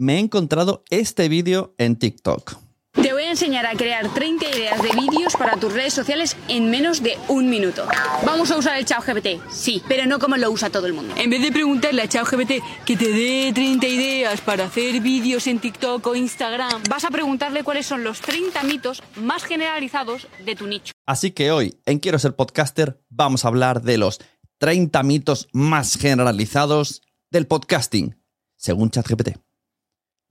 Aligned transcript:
Me 0.00 0.14
he 0.14 0.18
encontrado 0.18 0.82
este 0.88 1.28
vídeo 1.28 1.74
en 1.76 1.94
TikTok. 1.94 2.54
Te 2.94 3.12
voy 3.12 3.24
a 3.24 3.30
enseñar 3.32 3.66
a 3.66 3.74
crear 3.74 4.08
30 4.08 4.48
ideas 4.48 4.82
de 4.82 4.88
vídeos 4.98 5.34
para 5.34 5.58
tus 5.58 5.74
redes 5.74 5.92
sociales 5.92 6.38
en 6.48 6.70
menos 6.70 7.02
de 7.02 7.18
un 7.28 7.50
minuto. 7.50 7.86
Vamos 8.24 8.50
a 8.50 8.56
usar 8.56 8.78
el 8.78 8.86
ChatGPT, 8.86 9.46
sí, 9.50 9.82
pero 9.88 10.06
no 10.06 10.18
como 10.18 10.38
lo 10.38 10.50
usa 10.50 10.70
todo 10.70 10.86
el 10.86 10.94
mundo. 10.94 11.12
En 11.18 11.28
vez 11.28 11.42
de 11.42 11.52
preguntarle 11.52 12.00
a 12.00 12.08
ChatGPT 12.08 12.64
que 12.86 12.96
te 12.96 13.12
dé 13.12 13.52
30 13.54 13.86
ideas 13.88 14.40
para 14.40 14.64
hacer 14.64 15.02
vídeos 15.02 15.46
en 15.46 15.58
TikTok 15.58 16.06
o 16.06 16.14
Instagram, 16.14 16.82
vas 16.88 17.04
a 17.04 17.10
preguntarle 17.10 17.62
cuáles 17.62 17.84
son 17.84 18.02
los 18.02 18.22
30 18.22 18.62
mitos 18.62 19.02
más 19.16 19.44
generalizados 19.44 20.28
de 20.46 20.56
tu 20.56 20.66
nicho. 20.66 20.94
Así 21.04 21.32
que 21.32 21.50
hoy, 21.50 21.76
en 21.84 21.98
Quiero 21.98 22.18
ser 22.18 22.34
podcaster, 22.34 22.98
vamos 23.10 23.44
a 23.44 23.48
hablar 23.48 23.82
de 23.82 23.98
los 23.98 24.18
30 24.60 25.02
mitos 25.02 25.48
más 25.52 25.98
generalizados 25.98 27.02
del 27.30 27.46
podcasting, 27.46 28.16
según 28.56 28.90
ChatGPT. 28.90 29.36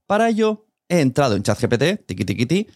Para 0.09 0.27
ello, 0.27 0.65
he 0.87 1.01
entrado 1.01 1.35
en 1.35 1.43
ChatGPT, 1.43 2.07
tiki 2.07 2.25
tiki 2.25 2.47
ti, 2.47 2.67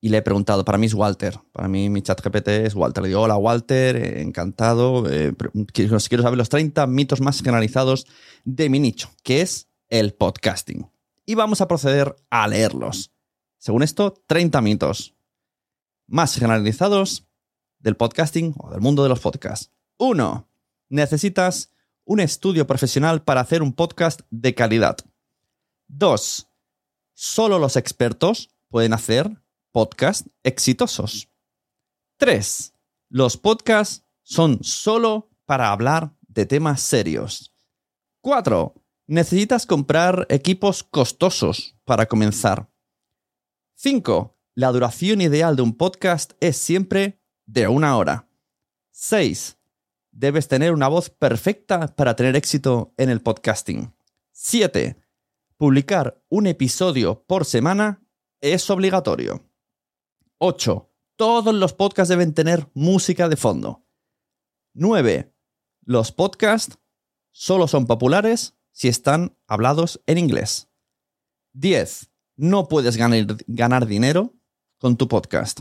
y 0.00 0.10
le 0.10 0.18
he 0.18 0.22
preguntado, 0.22 0.64
para 0.64 0.78
mí 0.78 0.86
es 0.86 0.94
Walter, 0.94 1.40
para 1.50 1.66
mí 1.66 1.90
mi 1.90 2.02
ChatGPT 2.02 2.46
es 2.46 2.76
Walter. 2.76 3.02
Le 3.02 3.08
digo, 3.08 3.22
hola 3.22 3.36
Walter, 3.36 3.96
eh, 3.96 4.22
encantado, 4.22 5.10
eh, 5.10 5.34
quiero, 5.72 5.98
quiero 5.98 6.22
saber 6.22 6.38
los 6.38 6.48
30 6.48 6.86
mitos 6.86 7.20
más 7.20 7.42
generalizados 7.42 8.06
de 8.44 8.68
mi 8.68 8.78
nicho, 8.78 9.10
que 9.24 9.40
es 9.40 9.68
el 9.88 10.14
podcasting. 10.14 10.88
Y 11.26 11.34
vamos 11.34 11.60
a 11.60 11.66
proceder 11.66 12.14
a 12.30 12.46
leerlos. 12.46 13.10
Según 13.58 13.82
esto, 13.82 14.14
30 14.28 14.60
mitos 14.60 15.16
más 16.06 16.36
generalizados 16.36 17.26
del 17.80 17.96
podcasting 17.96 18.54
o 18.56 18.70
del 18.70 18.80
mundo 18.80 19.02
de 19.02 19.08
los 19.08 19.18
podcasts. 19.18 19.72
1. 19.96 20.48
Necesitas 20.90 21.72
un 22.04 22.20
estudio 22.20 22.68
profesional 22.68 23.24
para 23.24 23.40
hacer 23.40 23.64
un 23.64 23.72
podcast 23.72 24.20
de 24.30 24.54
calidad. 24.54 24.96
2 25.88 26.48
solo 27.18 27.58
los 27.58 27.74
expertos 27.74 28.48
pueden 28.68 28.92
hacer 28.92 29.42
podcasts 29.72 30.30
exitosos. 30.44 31.28
3. 32.18 32.74
Los 33.08 33.36
podcasts 33.36 34.04
son 34.22 34.62
solo 34.62 35.28
para 35.44 35.72
hablar 35.72 36.14
de 36.28 36.46
temas 36.46 36.80
serios. 36.80 37.52
4. 38.20 38.72
Necesitas 39.08 39.66
comprar 39.66 40.26
equipos 40.30 40.84
costosos 40.84 41.76
para 41.84 42.06
comenzar. 42.06 42.70
5. 43.74 44.38
La 44.54 44.70
duración 44.70 45.20
ideal 45.20 45.56
de 45.56 45.62
un 45.62 45.76
podcast 45.76 46.34
es 46.38 46.56
siempre 46.56 47.20
de 47.46 47.66
una 47.66 47.96
hora. 47.96 48.28
6. 48.92 49.58
Debes 50.12 50.46
tener 50.46 50.72
una 50.72 50.86
voz 50.86 51.10
perfecta 51.10 51.88
para 51.96 52.14
tener 52.14 52.36
éxito 52.36 52.94
en 52.96 53.10
el 53.10 53.20
podcasting. 53.20 53.92
7 54.30 55.07
Publicar 55.58 56.22
un 56.28 56.46
episodio 56.46 57.24
por 57.26 57.44
semana 57.44 58.00
es 58.40 58.70
obligatorio. 58.70 59.44
8. 60.38 60.88
Todos 61.16 61.52
los 61.52 61.72
podcasts 61.72 62.10
deben 62.10 62.32
tener 62.32 62.70
música 62.74 63.28
de 63.28 63.34
fondo. 63.34 63.84
9. 64.74 65.34
Los 65.84 66.12
podcasts 66.12 66.78
solo 67.32 67.66
son 67.66 67.88
populares 67.88 68.54
si 68.70 68.86
están 68.86 69.36
hablados 69.48 70.00
en 70.06 70.18
inglés. 70.18 70.68
10. 71.54 72.08
No 72.36 72.68
puedes 72.68 72.96
ganar, 72.96 73.26
ganar 73.48 73.86
dinero 73.86 74.36
con 74.78 74.96
tu 74.96 75.08
podcast. 75.08 75.58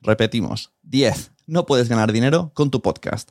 Repetimos. 0.00 0.72
10. 0.82 1.30
No 1.46 1.66
puedes 1.66 1.88
ganar 1.88 2.10
dinero 2.10 2.50
con 2.52 2.72
tu 2.72 2.82
podcast. 2.82 3.30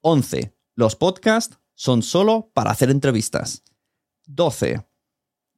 11. 0.00 0.56
Los 0.74 0.96
podcasts 0.96 1.58
son 1.74 2.02
solo 2.02 2.50
para 2.54 2.70
hacer 2.70 2.88
entrevistas. 2.88 3.62
12. 4.24 4.86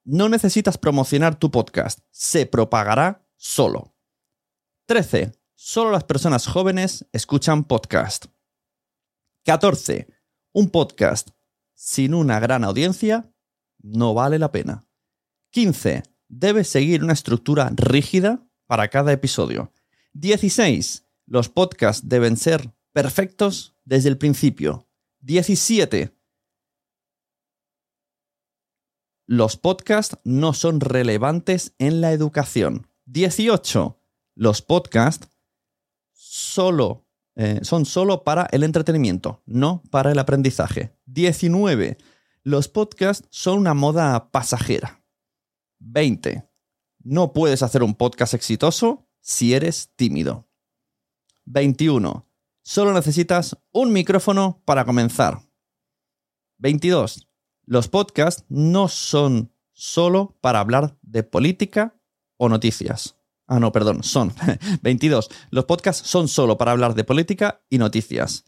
No 0.06 0.28
necesitas 0.28 0.76
promocionar 0.76 1.38
tu 1.38 1.50
podcast, 1.50 2.00
se 2.10 2.44
propagará 2.44 3.26
solo. 3.37 3.97
13. 4.84 5.32
Solo 5.54 5.92
las 5.92 6.04
personas 6.04 6.47
jóvenes 6.47 7.06
escuchan 7.12 7.65
podcast. 7.65 8.26
14. 9.44 10.06
Un 10.53 10.69
podcast 10.69 11.31
sin 11.72 12.12
una 12.12 12.38
gran 12.38 12.65
audiencia 12.65 13.32
no 13.78 14.12
vale 14.12 14.38
la 14.38 14.53
pena. 14.53 14.87
15. 15.53 16.03
Debes 16.28 16.69
seguir 16.69 17.03
una 17.03 17.15
estructura 17.15 17.71
rígida 17.75 18.47
para 18.66 18.88
cada 18.88 19.10
episodio. 19.10 19.72
16. 20.12 21.06
Los 21.25 21.48
podcasts 21.48 22.06
deben 22.06 22.36
ser 22.36 22.75
perfectos 22.92 23.75
desde 23.86 24.10
el 24.10 24.19
principio. 24.19 24.86
17 25.21 26.14
los 29.27 29.57
podcasts 29.57 30.19
no 30.25 30.53
son 30.53 30.81
relevantes 30.81 31.75
en 31.79 32.01
la 32.01 32.12
educación. 32.12 32.89
18. 33.07 33.99
Los 34.35 34.61
podcasts 34.62 35.29
solo, 36.12 37.07
eh, 37.37 37.61
son 37.63 37.87
solo 37.87 38.23
para 38.23 38.47
el 38.53 38.65
entretenimiento, 38.65 39.43
no 39.47 39.83
para 39.91 40.13
el 40.13 40.19
aprendizaje. 40.19 40.97
19. 41.07 41.97
Los 42.43 42.69
podcasts 42.69 43.27
son 43.31 43.59
una 43.59 43.73
moda 43.73 44.31
pasajera. 44.31 45.03
20. 45.79 46.47
No 47.03 47.33
puedes 47.33 47.63
hacer 47.63 47.83
un 47.83 47.95
podcast 47.95 48.34
exitoso 48.34 49.09
si 49.21 49.55
eres 49.55 49.91
tímido. 49.97 50.49
21. 51.47 52.29
Solo 52.63 52.93
necesitas 52.93 53.57
un 53.73 53.93
micrófono 53.93 54.63
para 54.65 54.84
comenzar. 54.84 55.41
22. 56.59 57.29
Los 57.67 57.89
podcasts 57.89 58.45
no 58.49 58.89
son 58.89 59.53
solo 59.73 60.37
para 60.41 60.61
hablar 60.61 60.97
de 61.03 61.23
política 61.23 61.97
o 62.37 62.49
noticias. 62.49 63.17
Ah, 63.47 63.61
no, 63.61 63.73
perdón, 63.73 64.03
son 64.03 64.33
22. 64.83 65.31
Los 65.51 65.65
podcasts 65.65 66.09
son 66.09 66.29
solo 66.29 66.57
para 66.59 66.73
hablar 66.73 66.95
de 66.95 67.05
política 67.05 67.63
y 67.69 67.79
noticias. 67.79 68.45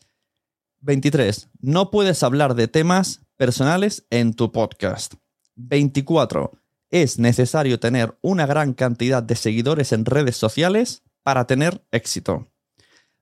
23. 0.81 1.51
No 1.61 1.91
puedes 1.91 2.23
hablar 2.23 2.55
de 2.55 2.69
temas 2.69 3.23
personales 3.37 4.07
en 4.11 4.35
tu 4.35 4.53
podcast. 4.53 5.15
24. 5.57 6.53
Es 6.91 7.19
necesario 7.19 7.81
tener 7.81 8.17
una 8.23 8.47
gran 8.47 8.73
cantidad 8.73 9.23
de 9.23 9.37
seguidores 9.37 9.93
en 9.93 10.05
redes 10.05 10.37
sociales 10.37 11.03
para 11.23 11.47
tener 11.47 11.85
éxito. 11.91 12.49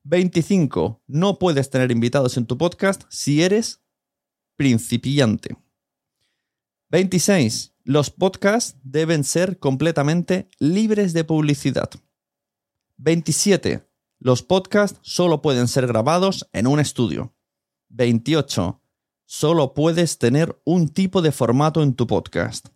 25. 0.02 1.02
No 1.06 1.38
puedes 1.38 1.70
tener 1.70 1.90
invitados 1.90 2.36
en 2.36 2.46
tu 2.46 2.58
podcast 2.58 3.04
si 3.08 3.42
eres 3.42 3.80
principiante. 4.56 5.56
26. 6.90 7.74
Los 7.84 8.10
podcasts 8.10 8.78
deben 8.82 9.24
ser 9.24 9.58
completamente 9.58 10.48
libres 10.58 11.12
de 11.12 11.24
publicidad. 11.24 11.90
27. 12.98 13.86
Los 14.18 14.42
podcasts 14.42 15.00
solo 15.02 15.42
pueden 15.42 15.68
ser 15.68 15.86
grabados 15.86 16.48
en 16.52 16.66
un 16.66 16.80
estudio. 16.80 17.34
28. 17.90 18.80
Solo 19.26 19.74
puedes 19.74 20.18
tener 20.18 20.60
un 20.64 20.88
tipo 20.88 21.22
de 21.22 21.32
formato 21.32 21.82
en 21.82 21.94
tu 21.94 22.06
podcast. 22.06 22.68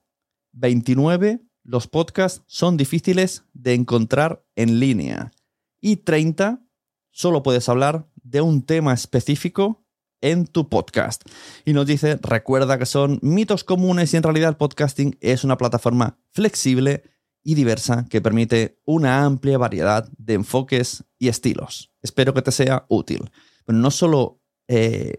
29. 0.52 1.40
Los 1.62 1.86
podcasts 1.86 2.42
son 2.46 2.76
difíciles 2.76 3.44
de 3.52 3.74
encontrar 3.74 4.44
en 4.56 4.80
línea. 4.80 5.32
Y 5.80 5.96
30. 5.96 6.62
Solo 7.10 7.42
puedes 7.42 7.68
hablar 7.68 8.10
de 8.22 8.40
un 8.40 8.62
tema 8.62 8.92
específico 8.92 9.84
en 10.20 10.46
tu 10.46 10.68
podcast. 10.68 11.22
Y 11.64 11.72
nos 11.72 11.86
dice, 11.86 12.18
recuerda 12.22 12.78
que 12.78 12.86
son 12.86 13.18
mitos 13.22 13.64
comunes 13.64 14.12
y 14.12 14.16
en 14.16 14.22
realidad 14.22 14.50
el 14.50 14.56
podcasting 14.56 15.16
es 15.20 15.44
una 15.44 15.56
plataforma 15.56 16.18
flexible 16.30 17.02
y 17.42 17.54
diversa 17.54 18.06
que 18.10 18.20
permite 18.20 18.80
una 18.84 19.24
amplia 19.24 19.58
variedad 19.58 20.08
de 20.18 20.34
enfoques 20.34 21.04
y 21.18 21.28
estilos. 21.28 21.92
Espero 22.02 22.34
que 22.34 22.42
te 22.42 22.52
sea 22.52 22.84
útil. 22.88 23.30
Pero 23.64 23.78
no 23.78 23.90
solo 23.90 24.42
eh, 24.66 25.14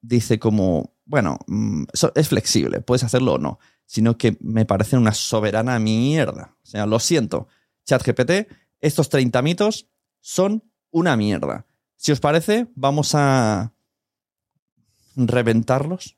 dice 0.00 0.38
como, 0.38 0.96
bueno, 1.04 1.38
mm, 1.46 1.84
es 2.14 2.28
flexible, 2.28 2.80
puedes 2.80 3.04
hacerlo 3.04 3.34
o 3.34 3.38
no, 3.38 3.58
sino 3.86 4.18
que 4.18 4.36
me 4.40 4.64
parece 4.64 4.96
una 4.96 5.12
soberana 5.12 5.78
mierda. 5.78 6.56
O 6.62 6.66
sea, 6.66 6.86
lo 6.86 6.98
siento, 7.00 7.48
ChatGPT, 7.86 8.48
estos 8.80 9.08
30 9.08 9.40
mitos 9.42 9.88
son 10.20 10.64
una 10.90 11.16
mierda. 11.16 11.66
Si 11.96 12.12
os 12.12 12.20
parece, 12.20 12.68
vamos 12.74 13.14
a 13.14 13.72
reventarlos. 15.26 16.16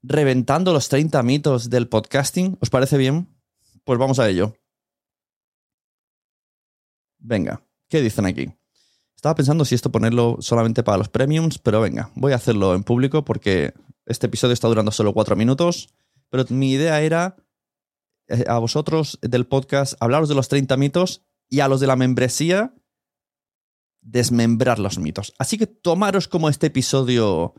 reventando 0.00 0.72
los 0.72 0.88
30 0.88 1.22
mitos 1.24 1.70
del 1.70 1.88
podcasting. 1.88 2.56
¿Os 2.60 2.70
parece 2.70 2.96
bien? 2.96 3.28
Pues 3.84 3.98
vamos 3.98 4.20
a 4.20 4.28
ello. 4.28 4.54
Venga, 7.18 7.66
¿qué 7.88 8.00
dicen 8.00 8.24
aquí? 8.24 8.48
Estaba 9.16 9.34
pensando 9.34 9.64
si 9.64 9.74
esto 9.74 9.90
ponerlo 9.90 10.36
solamente 10.38 10.84
para 10.84 10.98
los 10.98 11.08
premiums, 11.08 11.58
pero 11.58 11.80
venga, 11.80 12.12
voy 12.14 12.32
a 12.32 12.36
hacerlo 12.36 12.76
en 12.76 12.84
público 12.84 13.24
porque 13.24 13.74
este 14.06 14.28
episodio 14.28 14.54
está 14.54 14.68
durando 14.68 14.92
solo 14.92 15.12
cuatro 15.12 15.34
minutos. 15.34 15.88
Pero 16.30 16.44
mi 16.50 16.70
idea 16.70 17.00
era 17.00 17.36
eh, 18.28 18.44
a 18.46 18.58
vosotros 18.58 19.18
del 19.22 19.46
podcast 19.46 19.94
hablaros 20.00 20.28
de 20.28 20.36
los 20.36 20.48
30 20.48 20.76
mitos 20.76 21.24
y 21.48 21.60
a 21.60 21.68
los 21.68 21.80
de 21.80 21.88
la 21.88 21.96
membresía 21.96 22.74
desmembrar 24.00 24.78
los 24.78 24.98
mitos. 24.98 25.34
Así 25.38 25.58
que 25.58 25.66
tomaros 25.66 26.28
como 26.28 26.48
este 26.48 26.68
episodio 26.68 27.54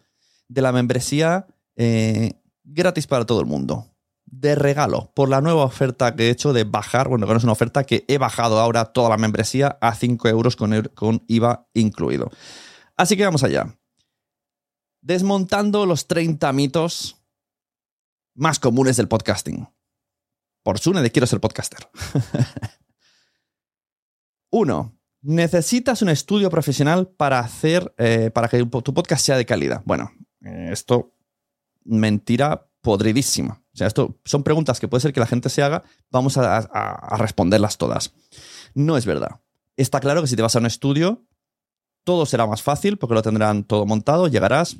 de 0.49 0.61
la 0.61 0.73
membresía 0.73 1.47
eh, 1.77 2.33
gratis 2.65 3.07
para 3.07 3.25
todo 3.25 3.39
el 3.39 3.45
mundo. 3.45 3.85
De 4.25 4.53
regalo, 4.53 5.11
por 5.15 5.29
la 5.29 5.41
nueva 5.41 5.63
oferta 5.63 6.15
que 6.15 6.27
he 6.27 6.29
hecho 6.29 6.53
de 6.53 6.63
bajar, 6.63 7.07
bueno, 7.07 7.25
que 7.25 7.33
no 7.33 7.37
es 7.37 7.43
una 7.43 7.53
oferta, 7.53 7.83
que 7.83 8.05
he 8.07 8.19
bajado 8.19 8.59
ahora 8.59 8.85
toda 8.85 9.09
la 9.09 9.17
membresía 9.17 9.77
a 9.81 9.95
5 9.95 10.27
euros 10.27 10.55
con, 10.55 10.83
con 10.93 11.23
IVA 11.27 11.67
incluido. 11.73 12.29
Así 12.95 13.17
que 13.17 13.25
vamos 13.25 13.43
allá. 13.43 13.75
Desmontando 15.01 15.85
los 15.85 16.07
30 16.07 16.51
mitos 16.53 17.15
más 18.35 18.59
comunes 18.59 18.97
del 18.97 19.07
podcasting. 19.07 19.67
Por 20.63 20.79
Sune 20.79 21.01
de 21.01 21.11
Quiero 21.11 21.25
ser 21.25 21.39
podcaster. 21.39 21.89
Uno, 24.51 24.99
necesitas 25.21 26.01
un 26.01 26.09
estudio 26.09 26.49
profesional 26.49 27.07
para 27.07 27.39
hacer, 27.39 27.93
eh, 27.97 28.31
para 28.31 28.47
que 28.47 28.63
tu 28.63 28.93
podcast 28.93 29.25
sea 29.25 29.37
de 29.37 29.45
calidad. 29.45 29.81
Bueno, 29.85 30.11
eh, 30.43 30.69
esto, 30.71 31.13
mentira 31.83 32.67
podridísima. 32.81 33.61
O 33.73 33.77
sea, 33.77 33.87
esto 33.87 34.19
son 34.25 34.43
preguntas 34.43 34.79
que 34.79 34.87
puede 34.87 35.01
ser 35.01 35.13
que 35.13 35.19
la 35.19 35.27
gente 35.27 35.49
se 35.49 35.61
haga, 35.61 35.83
vamos 36.11 36.37
a, 36.37 37.17
responderlas 37.17 37.77
todas. 37.77 38.13
No 38.73 38.97
es 38.97 39.05
verdad. 39.05 39.41
Está 39.77 39.99
claro 39.99 40.21
que 40.21 40.27
si 40.27 40.35
te 40.35 40.41
vas 40.41 40.55
a 40.55 40.59
un 40.59 40.65
estudio, 40.65 41.25
todo 42.03 42.25
será 42.25 42.45
más 42.45 42.61
fácil 42.61 42.97
porque 42.97 43.15
lo 43.15 43.21
tendrán 43.21 43.63
todo 43.63 43.85
montado, 43.85 44.27
llegarás, 44.27 44.77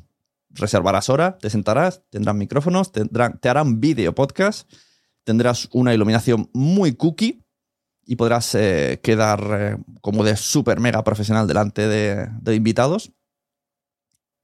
reservarás 0.50 1.09
hora, 1.09 1.38
te 1.38 1.50
sentarás, 1.50 2.01
tendrán 2.09 2.38
micrófonos, 2.38 2.91
tendrán, 2.91 3.39
te 3.39 3.50
harán 3.50 3.79
vídeo 3.79 4.13
podcast, 4.15 4.69
tendrás 5.23 5.69
una 5.71 5.94
iluminación 5.94 6.50
muy 6.53 6.94
cookie 6.94 7.44
y 8.09 8.15
podrás 8.15 8.56
eh, 8.56 9.00
quedar 9.03 9.47
eh, 9.51 9.77
como 10.01 10.23
de 10.23 10.35
super 10.35 10.79
mega 10.79 11.03
profesional 11.03 11.47
delante 11.47 11.88
de, 11.88 12.56
invitados. 12.56 13.11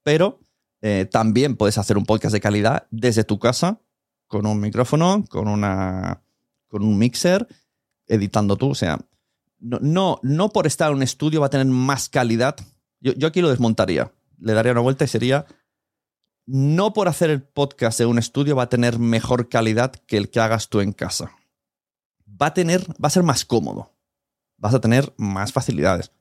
Pero 0.04 0.38
eh, 0.82 1.06
también 1.10 1.56
puedes 1.56 1.78
hacer 1.78 1.96
un 1.96 2.04
podcast 2.04 2.32
de 2.32 2.40
calidad 2.40 2.86
desde 2.90 3.24
tu 3.24 3.38
casa, 3.38 3.80
con 4.26 4.46
un 4.46 4.60
micrófono, 4.60 5.24
con, 5.28 5.48
una, 5.48 6.22
con 6.68 6.82
un 6.82 6.98
mixer, 6.98 7.46
editando 8.06 8.56
tú. 8.56 8.70
O 8.70 8.74
sea, 8.74 8.98
no, 9.58 9.78
no, 9.80 10.20
no 10.22 10.50
por 10.50 10.66
estar 10.66 10.90
en 10.90 10.96
un 10.96 11.02
estudio 11.02 11.40
va 11.40 11.46
a 11.46 11.50
tener 11.50 11.66
más 11.66 12.08
calidad. 12.08 12.56
Yo, 13.00 13.12
yo 13.14 13.28
aquí 13.28 13.40
lo 13.40 13.50
desmontaría. 13.50 14.12
Le 14.38 14.52
daría 14.52 14.72
una 14.72 14.80
vuelta 14.80 15.04
y 15.04 15.08
sería 15.08 15.46
no 16.44 16.92
por 16.92 17.08
hacer 17.08 17.30
el 17.30 17.42
podcast 17.42 18.00
en 18.00 18.08
un 18.08 18.18
estudio 18.18 18.54
va 18.54 18.64
a 18.64 18.68
tener 18.68 18.98
mejor 18.98 19.48
calidad 19.48 19.92
que 19.92 20.16
el 20.16 20.30
que 20.30 20.38
hagas 20.38 20.68
tú 20.68 20.80
en 20.80 20.92
casa 20.92 21.32
va 22.40 22.46
a 22.46 22.54
tener, 22.54 22.82
va 22.92 23.08
a 23.08 23.10
ser 23.10 23.22
más 23.22 23.44
cómodo. 23.44 23.92
Vas 24.58 24.74
a 24.74 24.80
tener 24.80 25.12
más 25.16 25.52
facilidades. 25.52 26.12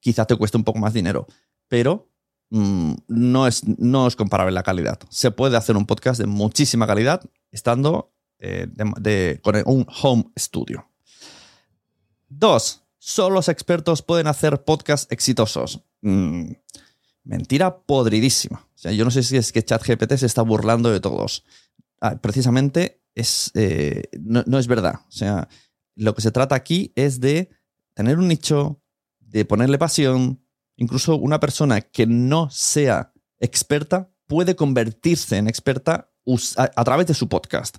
Quizá 0.00 0.26
te 0.26 0.36
cueste 0.36 0.56
un 0.56 0.64
poco 0.64 0.78
más 0.78 0.92
dinero, 0.92 1.26
pero 1.68 2.10
mm, 2.54 2.94
no, 3.08 3.46
es, 3.46 3.66
no 3.66 4.06
es 4.06 4.16
comparable 4.16 4.52
la 4.52 4.62
calidad. 4.62 4.98
Se 5.10 5.30
puede 5.30 5.56
hacer 5.56 5.76
un 5.76 5.86
podcast 5.86 6.20
de 6.20 6.26
muchísima 6.26 6.86
calidad 6.86 7.20
estando 7.50 8.12
eh, 8.38 8.68
con 9.42 9.56
un 9.66 9.86
home 10.02 10.24
studio. 10.38 10.88
Dos, 12.28 12.82
solo 12.98 13.36
los 13.36 13.48
expertos 13.48 14.02
pueden 14.02 14.26
hacer 14.26 14.62
podcasts 14.64 15.06
exitosos. 15.10 15.80
Mm, 16.02 16.52
mentira 17.24 17.78
podridísima. 17.78 18.66
O 18.74 18.78
sea, 18.78 18.92
yo 18.92 19.04
no 19.04 19.10
sé 19.10 19.22
si 19.22 19.36
es 19.36 19.52
que 19.52 19.64
ChatGPT 19.64 20.14
se 20.16 20.26
está 20.26 20.42
burlando 20.42 20.90
de 20.90 21.00
todos. 21.00 21.44
Ah, 22.00 22.16
precisamente 22.20 23.02
es, 23.14 23.50
eh, 23.54 24.04
no, 24.20 24.44
no, 24.46 24.58
es 24.58 24.66
verdad. 24.66 25.00
O 25.08 25.12
sea, 25.12 25.48
lo 25.96 26.14
que 26.14 26.22
se 26.22 26.30
trata 26.30 26.54
aquí 26.54 26.92
es 26.94 27.20
de 27.20 27.50
tener 27.94 28.18
un 28.18 28.28
nicho, 28.28 28.80
de 29.20 29.44
ponerle 29.44 29.78
pasión. 29.78 30.43
Incluso 30.76 31.16
una 31.16 31.40
persona 31.40 31.80
que 31.80 32.06
no 32.06 32.50
sea 32.50 33.12
experta 33.38 34.10
puede 34.26 34.56
convertirse 34.56 35.36
en 35.36 35.48
experta 35.48 36.10
a, 36.56 36.84
través 36.84 37.06
de 37.06 37.14
su 37.14 37.28
podcast 37.28 37.76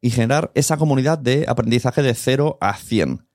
y 0.00 0.10
generar 0.10 0.50
esa 0.54 0.76
comunidad 0.76 1.18
de 1.18 1.44
aprendizaje 1.48 2.02
de 2.02 2.14
0 2.14 2.58
a 2.60 2.76
100. 2.76 3.26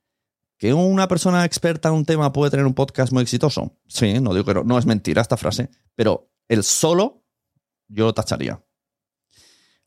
¿Que 0.57 0.74
una 0.74 1.07
persona 1.07 1.45
experta 1.45 1.89
en 1.89 1.95
un 1.95 2.06
tema 2.06 2.33
puede 2.33 2.51
tener 2.51 2.65
un 2.65 2.74
podcast 2.74 3.13
muy 3.13 3.24
exitoso? 3.24 3.77
Sí, 3.88 4.19
no 4.19 4.33
digo 4.33 4.45
que 4.45 4.63
no, 4.65 4.77
es 4.77 4.85
mentira 4.85 5.21
esta 5.21 5.38
frase, 5.38 5.69
pero 5.95 6.30
el 6.47 6.63
solo 6.63 7.23
yo 7.88 8.06
lo 8.06 8.13
tacharía. 8.13 8.62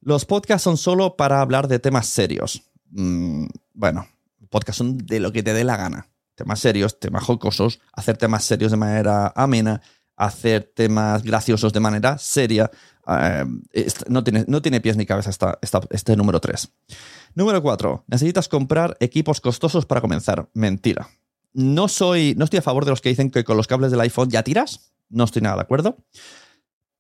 Los 0.01 0.25
podcasts 0.25 0.63
son 0.63 0.77
solo 0.77 1.17
para 1.17 1.41
hablar 1.41 1.69
de 1.69 1.79
temas 1.79 2.07
serios. 2.07 2.63
Mm, 2.91 3.47
bueno, 3.75 4.07
podcasts 4.49 4.79
son 4.79 4.97
de 4.99 5.21
lo 5.21 5.33
que 5.33 5.43
te 5.43 5.53
dé 5.53 5.65
la 5.65 5.77
gana. 5.77 6.10
Temas 6.41 6.61
serios, 6.61 6.99
temas 6.99 7.23
jocosos, 7.23 7.81
hacer 7.93 8.17
temas 8.17 8.45
serios 8.45 8.71
de 8.71 8.79
manera 8.79 9.31
amena, 9.37 9.83
hacer 10.17 10.73
temas 10.75 11.23
graciosos 11.23 11.71
de 11.75 11.81
manera 11.81 12.17
seria. 12.17 12.71
Eh, 13.07 13.45
no, 14.09 14.25
tiene, 14.25 14.47
no, 14.49 14.63
tiene, 14.63 14.81
pies 14.81 14.97
ni 14.97 15.05
cabeza 15.05 15.33
este 15.91 16.17
número 16.17 16.41
3. 16.41 16.73
Número 17.35 17.61
4. 17.61 18.05
Necesitas 18.07 18.49
comprar 18.49 18.97
equipos 19.01 19.43
costosos 19.43 19.85
para 19.85 20.01
comenzar. 20.01 20.49
Mentira. 20.55 21.11
No 21.53 21.89
soy. 21.89 22.35
No 22.39 22.45
estoy 22.45 22.61
a 22.61 22.63
favor 22.63 22.87
de 22.87 22.93
los 22.93 23.03
que 23.03 23.11
dicen 23.11 23.31
que 23.31 23.45
con 23.45 23.59
los 23.59 23.67
cables 23.67 23.91
del 23.91 24.01
iPhone 24.01 24.31
ya 24.31 24.43
tiras. 24.43 24.95
No 25.11 25.25
estoy 25.25 25.43
nada 25.43 25.57
de 25.57 25.63
acuerdo. 25.63 25.99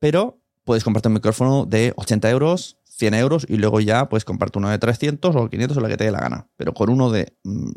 Pero 0.00 0.42
puedes 0.64 0.84
comprarte 0.84 1.08
un 1.08 1.14
micrófono 1.14 1.64
de 1.64 1.94
80 1.96 2.28
euros, 2.28 2.76
100 2.84 3.14
euros 3.14 3.46
y 3.48 3.56
luego 3.56 3.80
ya 3.80 4.10
puedes 4.10 4.26
comprarte 4.26 4.58
uno 4.58 4.68
de 4.68 4.78
300 4.78 5.34
o 5.34 5.48
500 5.48 5.78
o 5.78 5.80
la 5.80 5.88
que 5.88 5.96
te 5.96 6.04
dé 6.04 6.10
la 6.10 6.20
gana. 6.20 6.46
Pero 6.58 6.74
con 6.74 6.90
uno 6.90 7.10
de, 7.10 7.32
mm, 7.44 7.70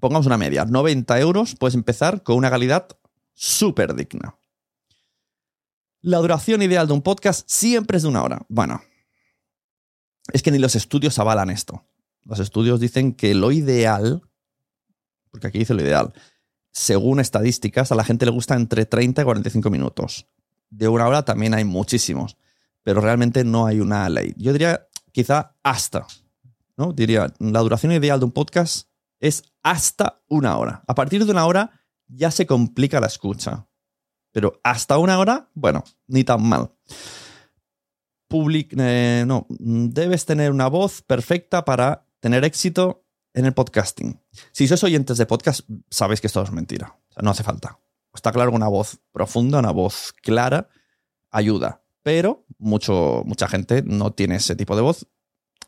pongamos 0.00 0.26
una 0.26 0.38
media, 0.38 0.64
90 0.64 1.18
euros 1.20 1.54
puedes 1.56 1.74
empezar 1.74 2.22
con 2.22 2.36
una 2.36 2.50
calidad 2.50 2.88
súper 3.34 3.94
digna. 3.94 4.36
La 6.00 6.18
duración 6.18 6.62
ideal 6.62 6.86
de 6.86 6.92
un 6.92 7.02
podcast 7.02 7.48
siempre 7.48 7.96
es 7.96 8.02
de 8.02 8.08
una 8.08 8.22
hora. 8.22 8.46
Bueno, 8.48 8.82
es 10.32 10.42
que 10.42 10.50
ni 10.50 10.58
los 10.58 10.76
estudios 10.76 11.18
avalan 11.18 11.50
esto. 11.50 11.84
Los 12.22 12.38
estudios 12.38 12.80
dicen 12.80 13.12
que 13.12 13.34
lo 13.34 13.52
ideal, 13.52 14.22
porque 15.30 15.48
aquí 15.48 15.58
dice 15.58 15.74
lo 15.74 15.82
ideal, 15.82 16.12
según 16.70 17.20
estadísticas, 17.20 17.90
a 17.90 17.94
la 17.94 18.04
gente 18.04 18.26
le 18.26 18.32
gusta 18.32 18.54
entre 18.54 18.86
30 18.86 19.22
y 19.22 19.24
45 19.24 19.70
minutos. 19.70 20.26
De 20.70 20.88
una 20.88 21.06
hora 21.06 21.24
también 21.24 21.54
hay 21.54 21.64
muchísimos 21.64 22.36
pero 22.86 23.00
realmente 23.00 23.42
no 23.42 23.66
hay 23.66 23.80
una 23.80 24.08
ley. 24.08 24.32
Yo 24.36 24.52
diría 24.52 24.86
quizá 25.10 25.56
hasta, 25.64 26.06
¿no? 26.76 26.92
Diría, 26.92 27.34
la 27.40 27.58
duración 27.58 27.90
ideal 27.90 28.20
de 28.20 28.26
un 28.26 28.30
podcast 28.30 28.88
es 29.20 29.44
hasta 29.62 30.22
una 30.28 30.56
hora. 30.56 30.82
A 30.86 30.94
partir 30.94 31.24
de 31.24 31.30
una 31.30 31.46
hora 31.46 31.70
ya 32.06 32.30
se 32.30 32.46
complica 32.46 33.00
la 33.00 33.06
escucha. 33.06 33.68
Pero 34.32 34.60
hasta 34.62 34.98
una 34.98 35.18
hora, 35.18 35.50
bueno, 35.54 35.84
ni 36.06 36.24
tan 36.24 36.42
mal. 36.42 36.72
Public, 38.28 38.74
eh, 38.78 39.24
no, 39.26 39.46
debes 39.48 40.26
tener 40.26 40.50
una 40.50 40.68
voz 40.68 41.02
perfecta 41.02 41.64
para 41.64 42.06
tener 42.20 42.44
éxito 42.44 43.04
en 43.32 43.46
el 43.46 43.54
podcasting. 43.54 44.20
Si 44.52 44.66
sois 44.66 44.82
oyentes 44.84 45.18
de 45.18 45.26
podcast, 45.26 45.60
sabéis 45.90 46.20
que 46.20 46.26
esto 46.26 46.42
es 46.42 46.50
mentira. 46.50 46.98
no 47.20 47.30
hace 47.30 47.42
falta. 47.42 47.78
Está 48.14 48.32
claro 48.32 48.50
que 48.50 48.56
una 48.56 48.68
voz 48.68 48.98
profunda, 49.12 49.58
una 49.58 49.72
voz 49.72 50.12
clara, 50.22 50.68
ayuda 51.30 51.82
pero 52.06 52.46
mucho, 52.58 53.24
mucha 53.26 53.48
gente 53.48 53.82
no 53.82 54.12
tiene 54.12 54.36
ese 54.36 54.54
tipo 54.54 54.76
de 54.76 54.82
voz 54.82 55.08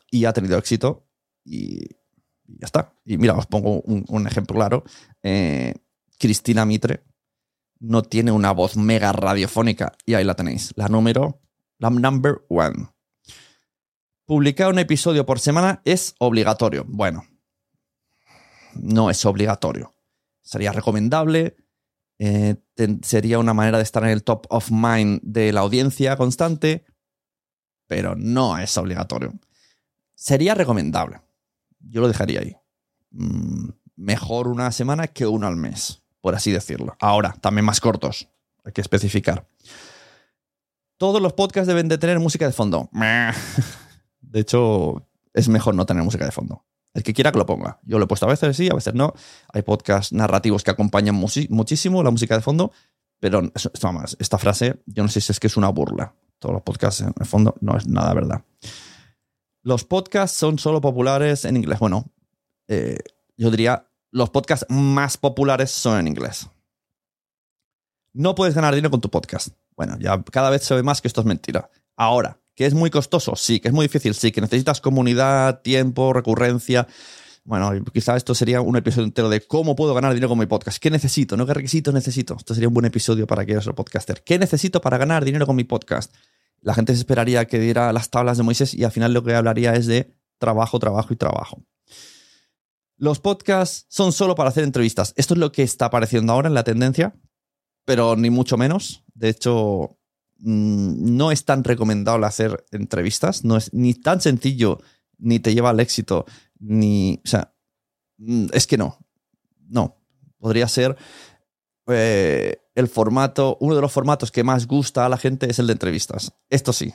y 0.09 0.23
ha 0.23 0.31
tenido 0.31 0.57
éxito 0.57 1.05
y, 1.43 1.98
ya 2.57 2.65
está. 2.65 2.93
Y 3.05 3.17
mira, 3.17 3.35
os 3.35 3.45
pongo 3.45 3.81
un, 3.81 4.27
ejemplo 4.27 4.55
claro. 4.55 4.83
Eh, 5.23 5.73
Cristina 6.17 6.65
Mitre 6.65 7.03
no 7.79 8.03
tiene 8.03 8.31
una 8.31 8.51
voz 8.51 8.75
mega 8.75 9.11
radiofónica 9.11 9.93
y 10.05 10.13
ahí 10.13 10.23
la 10.23 10.35
tenéis. 10.35 10.73
La 10.75 10.87
número, 10.87 11.41
la 11.77 11.89
number 11.89 12.41
one. 12.49 12.89
Publicar 14.25 14.69
un 14.69 14.79
episodio 14.79 15.25
por 15.25 15.39
semana 15.39 15.81
es 15.85 16.13
obligatorio. 16.19 16.85
Bueno, 16.87 17.25
no 18.75 19.09
es 19.09 19.25
obligatorio. 19.25 19.93
Sería 20.41 20.71
recomendable, 20.71 21.55
eh, 22.19 22.57
sería 23.01 23.39
una 23.39 23.53
manera 23.53 23.77
de 23.77 23.83
estar 23.83 24.03
en 24.03 24.09
el 24.09 24.23
top 24.23 24.45
of 24.49 24.71
mind 24.71 25.21
de 25.23 25.53
la 25.53 25.61
audiencia 25.61 26.17
constante, 26.17 26.85
pero 27.87 28.15
no 28.15 28.57
es 28.57 28.77
obligatorio. 28.77 29.33
Sería 30.15 30.53
recomendable. 30.53 31.21
Yo 31.79 32.01
lo 32.01 32.07
dejaría 32.07 32.41
ahí. 32.41 32.55
Mm, 33.11 33.69
mejor 33.95 34.47
una 34.47 34.71
semana 34.71 35.07
que 35.07 35.27
uno 35.27 35.47
al 35.47 35.55
mes, 35.55 36.01
por 36.21 36.35
así 36.35 36.51
decirlo. 36.51 36.95
Ahora, 36.99 37.35
también 37.41 37.65
más 37.65 37.81
cortos, 37.81 38.29
hay 38.63 38.71
que 38.71 38.81
especificar. 38.81 39.47
Todos 40.97 41.21
los 41.21 41.33
podcasts 41.33 41.67
deben 41.67 41.87
de 41.87 41.97
tener 41.97 42.19
música 42.19 42.45
de 42.45 42.51
fondo. 42.51 42.89
De 44.21 44.41
hecho, 44.41 45.07
es 45.33 45.47
mejor 45.47 45.75
no 45.75 45.85
tener 45.85 46.03
música 46.03 46.25
de 46.25 46.31
fondo. 46.31 46.65
El 46.93 47.03
que 47.03 47.13
quiera 47.13 47.31
que 47.31 47.37
lo 47.37 47.45
ponga. 47.45 47.79
Yo 47.83 47.97
lo 47.97 48.05
he 48.05 48.07
puesto 48.07 48.25
a 48.25 48.29
veces 48.29 48.57
sí, 48.57 48.69
a 48.69 48.75
veces 48.75 48.93
no. 48.93 49.13
Hay 49.53 49.61
podcasts 49.61 50.11
narrativos 50.11 50.63
que 50.63 50.71
acompañan 50.71 51.15
muchísimo 51.15 52.03
la 52.03 52.11
música 52.11 52.35
de 52.35 52.41
fondo, 52.41 52.71
pero 53.19 53.41
esta 53.53 54.37
frase, 54.37 54.81
yo 54.85 55.03
no 55.03 55.09
sé 55.09 55.21
si 55.21 55.31
es 55.31 55.39
que 55.39 55.47
es 55.47 55.57
una 55.57 55.69
burla. 55.69 56.13
Todos 56.39 56.53
los 56.53 56.63
podcasts 56.63 57.01
en 57.01 57.13
el 57.19 57.25
fondo 57.25 57.55
no 57.61 57.77
es 57.77 57.87
nada 57.87 58.13
verdad. 58.13 58.43
Los 59.69 59.83
podcasts 59.83 60.35
son 60.35 60.57
solo 60.57 60.81
populares 60.81 61.45
en 61.45 61.55
inglés. 61.55 61.77
Bueno, 61.77 62.11
eh, 62.67 62.97
yo 63.37 63.51
diría, 63.51 63.85
los 64.09 64.31
podcasts 64.31 64.65
más 64.67 65.17
populares 65.17 65.69
son 65.69 65.99
en 65.99 66.07
inglés. 66.07 66.49
No 68.11 68.33
puedes 68.33 68.55
ganar 68.55 68.73
dinero 68.73 68.89
con 68.89 68.99
tu 68.99 69.11
podcast. 69.11 69.49
Bueno, 69.77 69.95
ya 69.99 70.23
cada 70.23 70.49
vez 70.49 70.63
se 70.63 70.73
ve 70.73 70.81
más 70.81 71.01
que 71.01 71.07
esto 71.07 71.21
es 71.21 71.27
mentira. 71.27 71.69
Ahora, 71.95 72.39
¿que 72.55 72.65
es 72.65 72.73
muy 72.73 72.89
costoso? 72.89 73.35
Sí, 73.35 73.59
que 73.59 73.67
es 73.67 73.73
muy 73.75 73.85
difícil, 73.85 74.15
sí, 74.15 74.31
que 74.31 74.41
necesitas 74.41 74.81
comunidad, 74.81 75.61
tiempo, 75.61 76.13
recurrencia. 76.13 76.87
Bueno, 77.43 77.71
quizá 77.93 78.17
esto 78.17 78.33
sería 78.33 78.61
un 78.61 78.75
episodio 78.75 79.05
entero 79.05 79.29
de 79.29 79.41
cómo 79.41 79.75
puedo 79.75 79.93
ganar 79.93 80.15
dinero 80.15 80.29
con 80.29 80.39
mi 80.39 80.47
podcast. 80.47 80.79
¿Qué 80.79 80.89
necesito? 80.89 81.37
¿No 81.37 81.45
qué 81.45 81.53
requisitos 81.53 81.93
necesito? 81.93 82.35
Esto 82.35 82.55
sería 82.55 82.69
un 82.69 82.73
buen 82.73 82.87
episodio 82.87 83.27
para 83.27 83.45
que 83.45 83.61
ser 83.61 83.75
podcaster. 83.75 84.23
¿Qué 84.23 84.39
necesito 84.39 84.81
para 84.81 84.97
ganar 84.97 85.23
dinero 85.23 85.45
con 85.45 85.55
mi 85.55 85.63
podcast? 85.63 86.11
La 86.61 86.73
gente 86.73 86.93
se 86.93 86.99
esperaría 86.99 87.45
que 87.45 87.59
diera 87.59 87.93
las 87.93 88.09
tablas 88.09 88.37
de 88.37 88.43
Moisés 88.43 88.73
y 88.73 88.83
al 88.83 88.91
final 88.91 89.13
lo 89.13 89.23
que 89.23 89.33
hablaría 89.33 89.73
es 89.75 89.85
de 89.87 90.13
trabajo, 90.37 90.79
trabajo 90.79 91.13
y 91.13 91.17
trabajo. 91.17 91.63
Los 92.97 93.19
podcasts 93.19 93.85
son 93.87 94.11
solo 94.11 94.35
para 94.35 94.49
hacer 94.49 94.65
entrevistas. 94.65 95.13
Esto 95.15 95.33
es 95.33 95.39
lo 95.39 95.53
que 95.53 95.63
está 95.63 95.85
apareciendo 95.85 96.33
ahora 96.33 96.49
en 96.49 96.53
la 96.53 96.65
tendencia, 96.65 97.15
pero 97.85 98.17
ni 98.17 98.29
mucho 98.29 98.57
menos. 98.57 99.05
De 99.13 99.29
hecho, 99.29 99.97
mm, 100.39 101.15
no 101.15 101.31
es 101.31 101.45
tan 101.45 101.63
recomendable 101.63 102.25
hacer 102.25 102.65
entrevistas. 102.71 103.45
No 103.45 103.55
es 103.55 103.73
ni 103.73 103.93
tan 103.93 104.19
sencillo, 104.19 104.79
ni 105.17 105.39
te 105.39 105.53
lleva 105.53 105.69
al 105.69 105.79
éxito, 105.79 106.25
ni. 106.59 107.21
O 107.23 107.27
sea, 107.27 107.53
mm, 108.17 108.47
es 108.51 108.67
que 108.67 108.77
no. 108.77 108.99
No. 109.69 109.95
Podría 110.37 110.67
ser. 110.67 110.97
Eh, 111.89 112.61
el 112.75 112.87
formato, 112.87 113.57
uno 113.59 113.75
de 113.75 113.81
los 113.81 113.91
formatos 113.91 114.31
que 114.31 114.43
más 114.43 114.67
gusta 114.67 115.05
a 115.05 115.09
la 115.09 115.17
gente 115.17 115.49
es 115.49 115.59
el 115.59 115.67
de 115.67 115.73
entrevistas. 115.73 116.31
Esto 116.49 116.71
sí. 116.71 116.93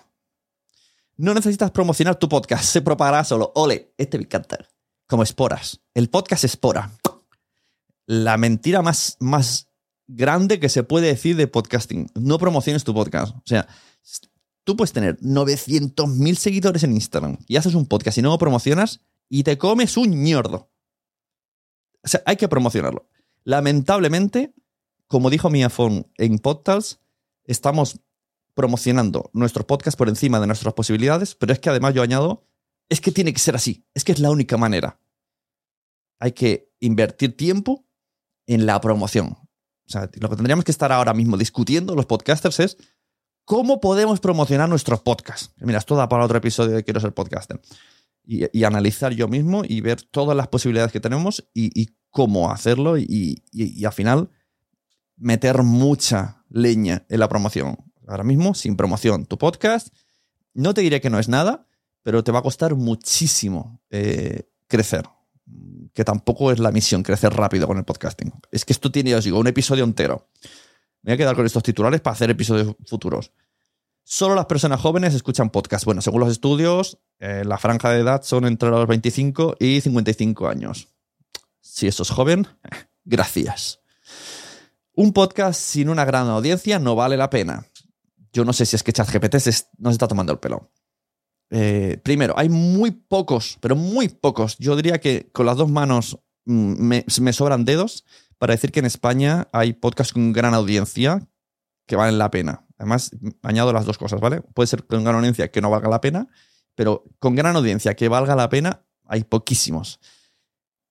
No 1.17 1.35
necesitas 1.35 1.71
promocionar 1.71 2.17
tu 2.17 2.29
podcast, 2.29 2.65
se 2.65 2.83
propagará 2.83 3.25
solo. 3.25 3.53
Ole, 3.55 3.93
este 3.99 4.19
me 4.19 4.25
encanta. 4.25 4.59
Como 5.07 5.23
esporas. 5.23 5.81
El 5.95 6.09
podcast 6.09 6.45
espora. 6.45 6.91
La 8.07 8.37
mentira 8.37 8.83
más, 8.83 9.17
más 9.21 9.69
grande 10.07 10.59
que 10.61 10.69
se 10.69 10.83
puede 10.83 11.09
decir 11.09 11.37
de 11.37 11.47
podcasting. 11.47 12.11
No 12.15 12.39
promociones 12.39 12.85
tu 12.85 12.95
podcast. 12.95 13.37
O 13.37 13.43
sea, 13.45 13.69
tú 14.65 14.77
puedes 14.77 14.93
tener 14.93 15.19
900.000 15.21 16.35
seguidores 16.35 16.83
en 16.83 16.93
Instagram 16.93 17.39
y 17.47 17.57
haces 17.57 17.75
un 17.75 17.87
podcast 17.87 18.19
y 18.19 18.23
no 18.23 18.31
lo 18.31 18.39
promocionas 18.39 19.01
y 19.29 19.45
te 19.45 19.59
comes 19.59 19.97
un 19.97 20.25
ñordo. 20.25 20.71
O 22.03 22.09
sea, 22.09 22.23
hay 22.27 22.37
que 22.37 22.49
promocionarlo. 22.49 23.09
Lamentablemente, 23.45 24.55
como 25.15 25.31
dijo 25.31 25.49
Miafon 25.49 26.11
en 26.19 26.41
Podtals, 26.41 26.99
estamos 27.45 28.01
promocionando 28.53 29.31
nuestro 29.33 29.65
podcast 29.65 29.97
por 29.97 30.09
encima 30.09 30.41
de 30.41 30.49
nuestras 30.49 30.75
posibilidades, 30.75 31.37
pero 31.37 31.53
es 31.53 31.61
que 31.61 31.71
además 31.71 31.95
yo 31.95 32.03
añado, 32.03 32.49
es 32.89 33.01
que 33.01 33.13
tiene 33.13 33.33
que 33.33 33.39
ser 33.39 33.55
así, 33.55 33.87
es 33.95 34.03
que 34.03 34.11
es 34.11 34.19
la 34.19 34.33
única 34.33 34.57
manera. 34.57 34.99
Hay 36.19 36.33
que 36.33 36.73
invertir 36.81 37.37
tiempo 37.37 37.87
en 38.49 38.67
la 38.67 38.81
promoción. 38.81 39.37
O 39.39 39.89
sea, 39.89 40.11
lo 40.19 40.29
que 40.29 40.35
tendríamos 40.35 40.65
que 40.65 40.73
estar 40.73 40.91
ahora 40.91 41.15
mismo 41.15 41.37
discutiendo 41.37 41.95
los 41.95 42.07
podcasters 42.07 42.59
es 42.59 42.77
cómo 43.45 43.81
podemos 43.81 44.19
promocionar 44.19 44.69
nuestros 44.69 45.01
podcasts. 45.01 45.55
Mira, 45.61 45.79
esto 45.79 45.95
da 45.95 46.09
para 46.09 46.25
otro 46.25 46.39
episodio 46.39 46.75
de 46.75 46.83
Quiero 46.83 46.99
ser 46.99 47.15
podcaster. 47.15 47.61
Y, 48.25 48.65
analizar 48.65 49.13
yo 49.13 49.29
mismo 49.29 49.63
y 49.65 49.81
ver 49.81 50.03
todas 50.03 50.37
las 50.37 50.49
posibilidades 50.49 50.91
que 50.91 50.99
tenemos 50.99 51.49
y, 51.55 51.95
cómo 52.11 52.51
hacerlo 52.51 52.99
y 52.99 53.43
al 53.85 53.93
final 53.93 54.31
meter 55.17 55.63
mucha 55.63 56.45
leña 56.49 57.05
en 57.09 57.21
la 57.21 57.29
promoción. 57.29 57.77
Ahora 58.07 58.25
mismo, 58.25 58.55
sin 58.55 58.77
promoción, 58.77 59.27
tu 59.27 59.39
podcast, 59.39 59.89
no 60.53 60.75
te 60.75 60.83
diré 60.83 61.01
que 61.01 61.11
no 61.11 61.19
es 61.19 61.29
nada, 61.29 61.67
pero 62.03 62.23
te 62.23 62.33
va 62.33 62.41
a 62.41 62.43
costar 62.43 62.75
muchísimo 62.75 63.81
eh, 63.91 64.49
crecer. 64.67 65.05
Que 65.93 66.05
tampoco 66.05 66.51
es 66.53 66.59
la 66.59 66.73
misión, 66.73 67.03
crecer 67.03 67.33
rápido 67.33 67.67
con 67.67 67.79
el 67.79 67.85
podcasting. 67.85 68.33
Es 68.51 68.65
que 68.65 68.73
esto 68.73 68.91
tiene, 68.91 69.11
ya 69.11 69.19
os 69.19 69.25
digo, 69.25 69.39
un 69.39 69.47
episodio 69.47 69.85
entero. 69.85 70.29
Me 71.03 71.11
voy 71.11 71.15
a 71.15 71.17
quedar 71.19 71.37
con 71.37 71.47
estos 71.47 71.63
titulares 71.63 72.01
para 72.01 72.15
hacer 72.15 72.31
episodios 72.31 72.75
futuros. 72.87 73.33
Solo 74.03 74.35
las 74.35 74.47
personas 74.47 74.81
jóvenes 74.81 75.15
escuchan 75.15 75.51
podcast. 75.51 75.85
Bueno, 75.85 76.03
según 76.03 76.21
los 76.21 76.31
estudios, 76.31 76.99
eh, 77.21 77.43
la 77.45 77.59
franja 77.59 77.91
de 77.91 78.01
edad 78.01 78.23
son 78.23 78.45
entre 78.47 78.69
los 78.71 78.87
25 78.87 79.57
y 79.59 79.81
55 79.81 80.49
años. 80.49 80.89
Si 81.61 81.87
eso 81.87 82.03
es 82.03 82.11
joven, 82.11 82.47
gracias. 83.05 83.81
Un 84.97 85.13
podcast 85.13 85.61
sin 85.61 85.89
una 85.89 86.05
gran 86.05 86.29
audiencia 86.29 86.79
no 86.79 86.95
vale 86.95 87.17
la 87.17 87.29
pena. 87.29 87.67
Yo 88.33 88.45
no 88.45 88.53
sé 88.53 88.65
si 88.65 88.77
es 88.77 88.83
que 88.83 88.93
ChatGPT 88.93 89.39
se 89.39 89.51
está 89.51 90.09
tomando 90.09 90.33
el 90.33 90.39
pelo. 90.39 90.71
Eh, 91.51 92.01
primero, 92.03 92.35
hay 92.37 92.49
muy 92.49 92.93
pocos, 92.93 93.59
pero 93.61 93.75
muy 93.75 94.09
pocos. 94.09 94.57
Yo 94.59 94.77
diría 94.77 95.01
que 95.01 95.31
con 95.33 95.47
las 95.47 95.57
dos 95.57 95.69
manos 95.69 96.19
mm, 96.45 96.75
me, 96.81 97.05
me, 97.21 97.33
sobran 97.33 97.65
dedos 97.65 98.05
para 98.39 98.55
decir 98.55 98.71
que 98.71 98.81
en 98.81 98.87
España 98.87 99.49
hay 99.53 99.73
podcasts 99.73 100.13
con 100.13 100.33
gran 100.33 100.55
audiencia 100.55 101.27
que 101.87 101.97
valen 101.97 102.19
la 102.19 102.31
pena. 102.31 102.65
Además, 102.79 103.11
añado 103.43 103.73
las 103.73 103.87
dos 103.87 103.99
cosas, 103.99 104.21
¿vale? 104.21 104.43
Puede 104.43 104.67
ser 104.69 104.87
con 104.87 105.03
gran 105.05 105.17
audiencia 105.17 105.51
que 105.51 105.61
no 105.61 105.71
valga 105.71 105.89
la 105.89 106.01
pena, 106.01 106.29
pero 106.75 107.05
con 107.19 107.35
gran 107.35 107.57
audiencia 107.57 107.95
que 107.95 108.09
valga 108.09 108.37
la 108.37 108.49
pena, 108.49 108.85
hay 109.07 109.25
poquísimos. 109.25 110.01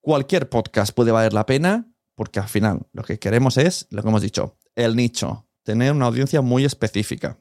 Cualquier 0.00 0.48
podcast 0.48 0.94
puede 0.94 1.10
valer 1.10 1.32
la 1.32 1.46
pena 1.46 1.93
porque 2.14 2.40
al 2.40 2.48
final 2.48 2.86
lo 2.92 3.02
que 3.02 3.18
queremos 3.18 3.56
es, 3.56 3.86
lo 3.90 4.02
que 4.02 4.08
hemos 4.08 4.22
dicho, 4.22 4.56
el 4.74 4.96
nicho, 4.96 5.46
tener 5.62 5.92
una 5.92 6.06
audiencia 6.06 6.40
muy 6.40 6.64
específica. 6.64 7.38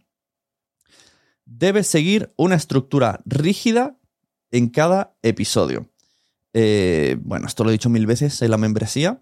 Debes 1.46 1.88
seguir 1.88 2.34
una 2.38 2.56
estructura 2.56 3.20
rígida 3.26 3.98
en 4.52 4.70
cada 4.70 5.16
episodio. 5.22 5.90
Eh, 6.54 7.18
bueno, 7.22 7.48
esto 7.48 7.64
lo 7.64 7.70
he 7.70 7.74
dicho 7.74 7.90
mil 7.90 8.06
veces 8.06 8.42
en 8.42 8.52
la 8.52 8.58
membresía 8.58 9.22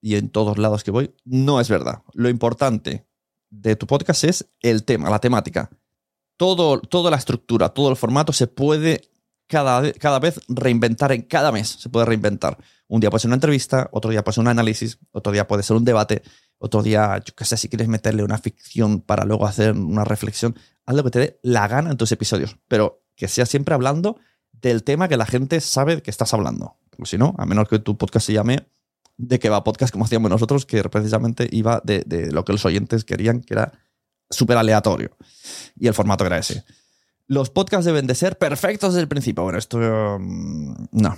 y 0.00 0.16
en 0.16 0.30
todos 0.30 0.58
lados 0.58 0.82
que 0.82 0.90
voy. 0.90 1.14
No 1.24 1.60
es 1.60 1.68
verdad. 1.68 2.02
Lo 2.14 2.28
importante 2.28 3.06
de 3.50 3.76
tu 3.76 3.86
podcast 3.86 4.24
es 4.24 4.46
el 4.60 4.84
tema, 4.84 5.10
la 5.10 5.20
temática. 5.20 5.70
Todo, 6.36 6.80
toda 6.80 7.10
la 7.10 7.18
estructura, 7.18 7.68
todo 7.68 7.90
el 7.90 7.96
formato 7.96 8.32
se 8.32 8.46
puede 8.48 9.02
cada, 9.46 9.92
cada 9.92 10.18
vez 10.18 10.40
reinventar 10.48 11.12
en 11.12 11.22
cada 11.22 11.52
mes. 11.52 11.68
Se 11.68 11.88
puede 11.88 12.06
reinventar. 12.06 12.58
Un 12.92 13.00
día 13.00 13.08
puede 13.08 13.20
ser 13.20 13.30
una 13.30 13.36
entrevista, 13.36 13.88
otro 13.90 14.10
día 14.10 14.22
puede 14.22 14.34
ser 14.34 14.42
un 14.42 14.48
análisis, 14.48 14.98
otro 15.12 15.32
día 15.32 15.48
puede 15.48 15.62
ser 15.62 15.78
un 15.78 15.84
debate, 15.86 16.22
otro 16.58 16.82
día, 16.82 17.22
yo 17.24 17.34
qué 17.34 17.46
sé, 17.46 17.56
si 17.56 17.70
quieres 17.70 17.88
meterle 17.88 18.22
una 18.22 18.36
ficción 18.36 19.00
para 19.00 19.24
luego 19.24 19.46
hacer 19.46 19.72
una 19.72 20.04
reflexión, 20.04 20.54
haz 20.84 20.94
lo 20.94 21.02
que 21.02 21.10
te 21.10 21.18
dé 21.18 21.40
la 21.42 21.66
gana 21.68 21.90
en 21.90 21.96
tus 21.96 22.12
episodios, 22.12 22.58
pero 22.68 23.02
que 23.16 23.28
sea 23.28 23.46
siempre 23.46 23.74
hablando 23.74 24.18
del 24.52 24.84
tema 24.84 25.08
que 25.08 25.16
la 25.16 25.24
gente 25.24 25.62
sabe 25.62 26.02
que 26.02 26.10
estás 26.10 26.34
hablando. 26.34 26.76
Porque 26.90 27.08
si 27.08 27.16
no, 27.16 27.34
a 27.38 27.46
menos 27.46 27.66
que 27.66 27.78
tu 27.78 27.96
podcast 27.96 28.26
se 28.26 28.34
llame 28.34 28.68
de 29.16 29.38
qué 29.38 29.48
va 29.48 29.64
podcast, 29.64 29.90
como 29.90 30.04
hacíamos 30.04 30.30
nosotros, 30.30 30.66
que 30.66 30.82
precisamente 30.84 31.48
iba 31.50 31.80
de, 31.84 32.04
lo 32.30 32.44
que 32.44 32.52
los 32.52 32.66
oyentes 32.66 33.06
querían, 33.06 33.40
que 33.40 33.54
era 33.54 33.72
súper 34.28 34.58
aleatorio. 34.58 35.16
Y 35.76 35.86
el 35.86 35.94
formato 35.94 36.26
era 36.26 36.36
ese. 36.36 36.62
Los 37.26 37.48
podcasts 37.48 37.86
deben 37.86 38.06
de 38.06 38.14
ser 38.14 38.36
perfectos 38.36 38.92
desde 38.92 39.00
el 39.00 39.08
principio. 39.08 39.44
Bueno, 39.44 39.58
esto 39.58 39.78
mm, 39.78 40.88
no, 40.92 41.16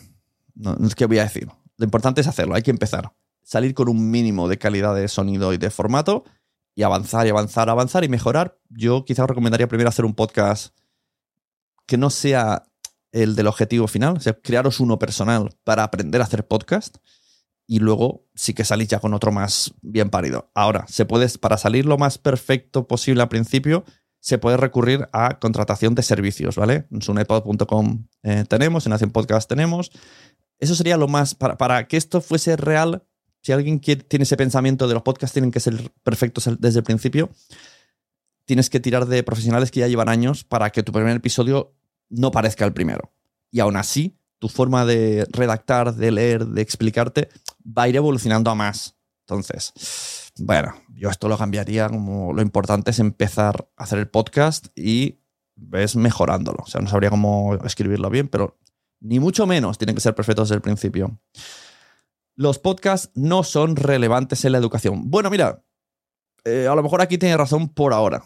no, 0.54 0.88
que 0.96 1.06
voy 1.06 1.18
a 1.18 1.24
decir. 1.24 1.48
Lo 1.76 1.84
importante 1.84 2.20
es 2.20 2.26
hacerlo, 2.26 2.54
hay 2.54 2.62
que 2.62 2.70
empezar. 2.70 3.12
Salir 3.42 3.74
con 3.74 3.88
un 3.88 4.10
mínimo 4.10 4.48
de 4.48 4.58
calidad 4.58 4.94
de 4.94 5.08
sonido 5.08 5.52
y 5.52 5.58
de 5.58 5.70
formato 5.70 6.24
y 6.74 6.82
avanzar 6.82 7.26
y 7.26 7.30
avanzar, 7.30 7.68
avanzar 7.68 8.04
y 8.04 8.08
mejorar. 8.08 8.58
Yo 8.68 9.04
quizás 9.04 9.26
recomendaría 9.26 9.68
primero 9.68 9.88
hacer 9.88 10.04
un 10.04 10.14
podcast 10.14 10.76
que 11.86 11.96
no 11.96 12.10
sea 12.10 12.64
el 13.12 13.36
del 13.36 13.46
objetivo 13.46 13.86
final, 13.86 14.16
o 14.16 14.20
sea, 14.20 14.34
crearos 14.34 14.80
uno 14.80 14.98
personal 14.98 15.50
para 15.62 15.84
aprender 15.84 16.20
a 16.20 16.24
hacer 16.24 16.46
podcast 16.46 16.96
y 17.66 17.78
luego 17.78 18.26
sí 18.34 18.54
que 18.54 18.64
salís 18.64 18.88
ya 18.88 19.00
con 19.00 19.14
otro 19.14 19.32
más 19.32 19.72
bien 19.82 20.10
parido. 20.10 20.50
Ahora, 20.54 20.84
se 20.88 21.04
puede, 21.04 21.28
para 21.38 21.56
salir 21.56 21.86
lo 21.86 21.96
más 21.96 22.18
perfecto 22.18 22.86
posible 22.88 23.22
al 23.22 23.28
principio, 23.28 23.84
se 24.20 24.38
puede 24.38 24.56
recurrir 24.56 25.08
a 25.12 25.38
contratación 25.38 25.94
de 25.94 26.02
servicios, 26.02 26.56
¿vale? 26.56 26.86
En 26.90 27.02
sunepod.com 27.02 28.06
eh, 28.22 28.44
tenemos, 28.48 28.86
en 28.86 28.94
Hacen 28.94 29.10
Podcast 29.10 29.48
tenemos, 29.48 29.92
eso 30.58 30.74
sería 30.74 30.96
lo 30.96 31.08
más, 31.08 31.34
para, 31.34 31.86
que 31.88 31.96
esto 31.96 32.20
fuese 32.20 32.56
real, 32.56 33.04
si 33.40 33.52
alguien 33.52 33.80
tiene 33.80 34.22
ese 34.22 34.36
pensamiento 34.36 34.88
de 34.88 34.94
los 34.94 35.02
podcasts 35.02 35.34
tienen 35.34 35.50
que 35.50 35.60
ser 35.60 35.92
perfectos 36.02 36.48
desde 36.58 36.78
el 36.78 36.84
principio, 36.84 37.30
tienes 38.46 38.70
que 38.70 38.80
tirar 38.80 39.06
de 39.06 39.22
profesionales 39.22 39.70
que 39.70 39.80
ya 39.80 39.88
llevan 39.88 40.08
años 40.08 40.44
para 40.44 40.70
que 40.70 40.82
tu 40.82 40.92
primer 40.92 41.16
episodio 41.16 41.74
no 42.08 42.30
parezca 42.30 42.64
el 42.64 42.72
primero. 42.72 43.12
Y 43.50 43.60
aún 43.60 43.76
así, 43.76 44.18
tu 44.38 44.48
forma 44.48 44.84
de 44.84 45.26
redactar, 45.30 45.94
de 45.94 46.10
leer, 46.10 46.46
de 46.46 46.62
explicarte, 46.62 47.28
va 47.66 47.84
a 47.84 47.88
ir 47.88 47.96
evolucionando 47.96 48.50
a 48.50 48.54
más. 48.54 48.96
Entonces, 49.26 49.72
bueno, 50.38 50.74
yo 50.94 51.10
esto 51.10 51.28
lo 51.28 51.38
cambiaría 51.38 51.88
como 51.88 52.32
lo 52.32 52.42
importante 52.42 52.90
es 52.90 52.98
empezar 52.98 53.68
a 53.76 53.84
hacer 53.84 53.98
el 53.98 54.08
podcast 54.08 54.66
y 54.76 55.20
ves 55.56 55.96
mejorándolo. 55.96 56.58
O 56.62 56.66
sea, 56.66 56.80
no 56.80 56.88
sabría 56.88 57.10
cómo 57.10 57.54
escribirlo 57.64 58.10
bien, 58.10 58.28
pero 58.28 58.58
ni 59.04 59.20
mucho 59.20 59.46
menos 59.46 59.76
tienen 59.76 59.94
que 59.94 60.00
ser 60.00 60.14
perfectos 60.14 60.48
desde 60.48 60.56
el 60.56 60.62
principio. 60.62 61.20
Los 62.34 62.58
podcasts 62.58 63.10
no 63.14 63.44
son 63.44 63.76
relevantes 63.76 64.44
en 64.44 64.52
la 64.52 64.58
educación. 64.58 65.10
Bueno, 65.10 65.30
mira, 65.30 65.62
eh, 66.44 66.66
a 66.68 66.74
lo 66.74 66.82
mejor 66.82 67.02
aquí 67.02 67.18
tiene 67.18 67.36
razón 67.36 67.68
por 67.68 67.92
ahora. 67.92 68.24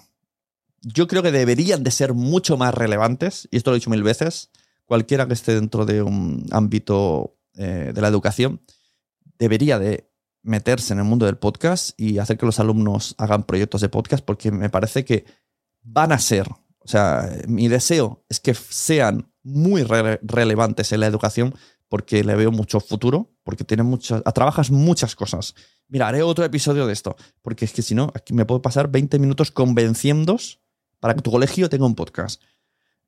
Yo 0.80 1.08
creo 1.08 1.22
que 1.22 1.32
deberían 1.32 1.82
de 1.82 1.90
ser 1.90 2.14
mucho 2.14 2.56
más 2.56 2.72
relevantes, 2.72 3.48
y 3.50 3.56
esto 3.56 3.70
lo 3.70 3.76
he 3.76 3.80
dicho 3.80 3.90
mil 3.90 4.04
veces, 4.04 4.50
cualquiera 4.86 5.26
que 5.26 5.34
esté 5.34 5.54
dentro 5.54 5.84
de 5.84 6.00
un 6.00 6.46
ámbito 6.52 7.36
eh, 7.54 7.90
de 7.92 8.00
la 8.00 8.08
educación, 8.08 8.62
debería 9.38 9.80
de 9.80 10.08
meterse 10.42 10.92
en 10.92 11.00
el 11.00 11.04
mundo 11.04 11.26
del 11.26 11.36
podcast 11.36 12.00
y 12.00 12.18
hacer 12.18 12.38
que 12.38 12.46
los 12.46 12.60
alumnos 12.60 13.16
hagan 13.18 13.42
proyectos 13.42 13.80
de 13.80 13.88
podcast, 13.88 14.24
porque 14.24 14.52
me 14.52 14.70
parece 14.70 15.04
que 15.04 15.24
van 15.82 16.12
a 16.12 16.18
ser, 16.20 16.48
o 16.78 16.86
sea, 16.86 17.28
mi 17.48 17.66
deseo 17.66 18.24
es 18.28 18.38
que 18.38 18.54
sean 18.54 19.32
muy 19.48 19.82
relevantes 19.84 20.92
en 20.92 21.00
la 21.00 21.06
educación, 21.06 21.54
porque 21.88 22.22
le 22.22 22.34
veo 22.34 22.50
mucho 22.50 22.80
futuro, 22.80 23.30
porque 23.42 23.64
tiene 23.64 23.82
muchas, 23.82 24.22
trabajas 24.34 24.70
muchas 24.70 25.16
cosas. 25.16 25.54
Mira, 25.88 26.08
haré 26.08 26.22
otro 26.22 26.44
episodio 26.44 26.86
de 26.86 26.92
esto, 26.92 27.16
porque 27.42 27.64
es 27.64 27.72
que 27.72 27.82
si 27.82 27.94
no, 27.94 28.12
aquí 28.14 28.34
me 28.34 28.44
puedo 28.44 28.60
pasar 28.60 28.90
20 28.90 29.18
minutos 29.18 29.50
convenciéndos 29.50 30.60
para 31.00 31.14
que 31.14 31.22
tu 31.22 31.30
colegio 31.30 31.68
tenga 31.68 31.86
un 31.86 31.94
podcast. 31.94 32.42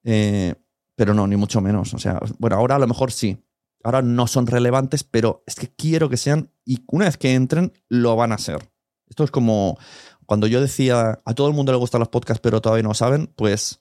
Eh, 0.05 0.55
pero 0.97 1.15
no, 1.15 1.27
ni 1.27 1.37
mucho 1.37 1.61
menos. 1.61 1.93
O 1.95 1.99
sea, 1.99 2.21
bueno, 2.39 2.57
ahora 2.57 2.77
a 2.77 2.79
lo 2.79 2.87
mejor 2.87 3.13
sí. 3.13 3.45
Ahora 3.83 4.03
no 4.03 4.27
son 4.27 4.47
relevantes, 4.47 5.05
pero 5.05 5.43
es 5.47 5.55
que 5.55 5.69
quiero 5.69 6.09
que 6.09 6.17
sean 6.17 6.51
y 6.65 6.85
una 6.89 7.07
vez 7.07 7.17
que 7.17 7.35
entren, 7.35 7.73
lo 7.89 8.17
van 8.17 8.33
a 8.33 8.39
ser. 8.39 8.71
Esto 9.09 9.25
es 9.25 9.31
como 9.31 9.79
cuando 10.27 10.47
yo 10.47 10.61
decía, 10.61 11.21
a 11.25 11.35
todo 11.35 11.49
el 11.49 11.55
mundo 11.55 11.73
le 11.73 11.79
gustan 11.79 11.99
los 11.99 12.09
podcasts, 12.09 12.41
pero 12.41 12.61
todavía 12.61 12.85
no 12.85 12.95
saben, 12.95 13.27
pues 13.35 13.81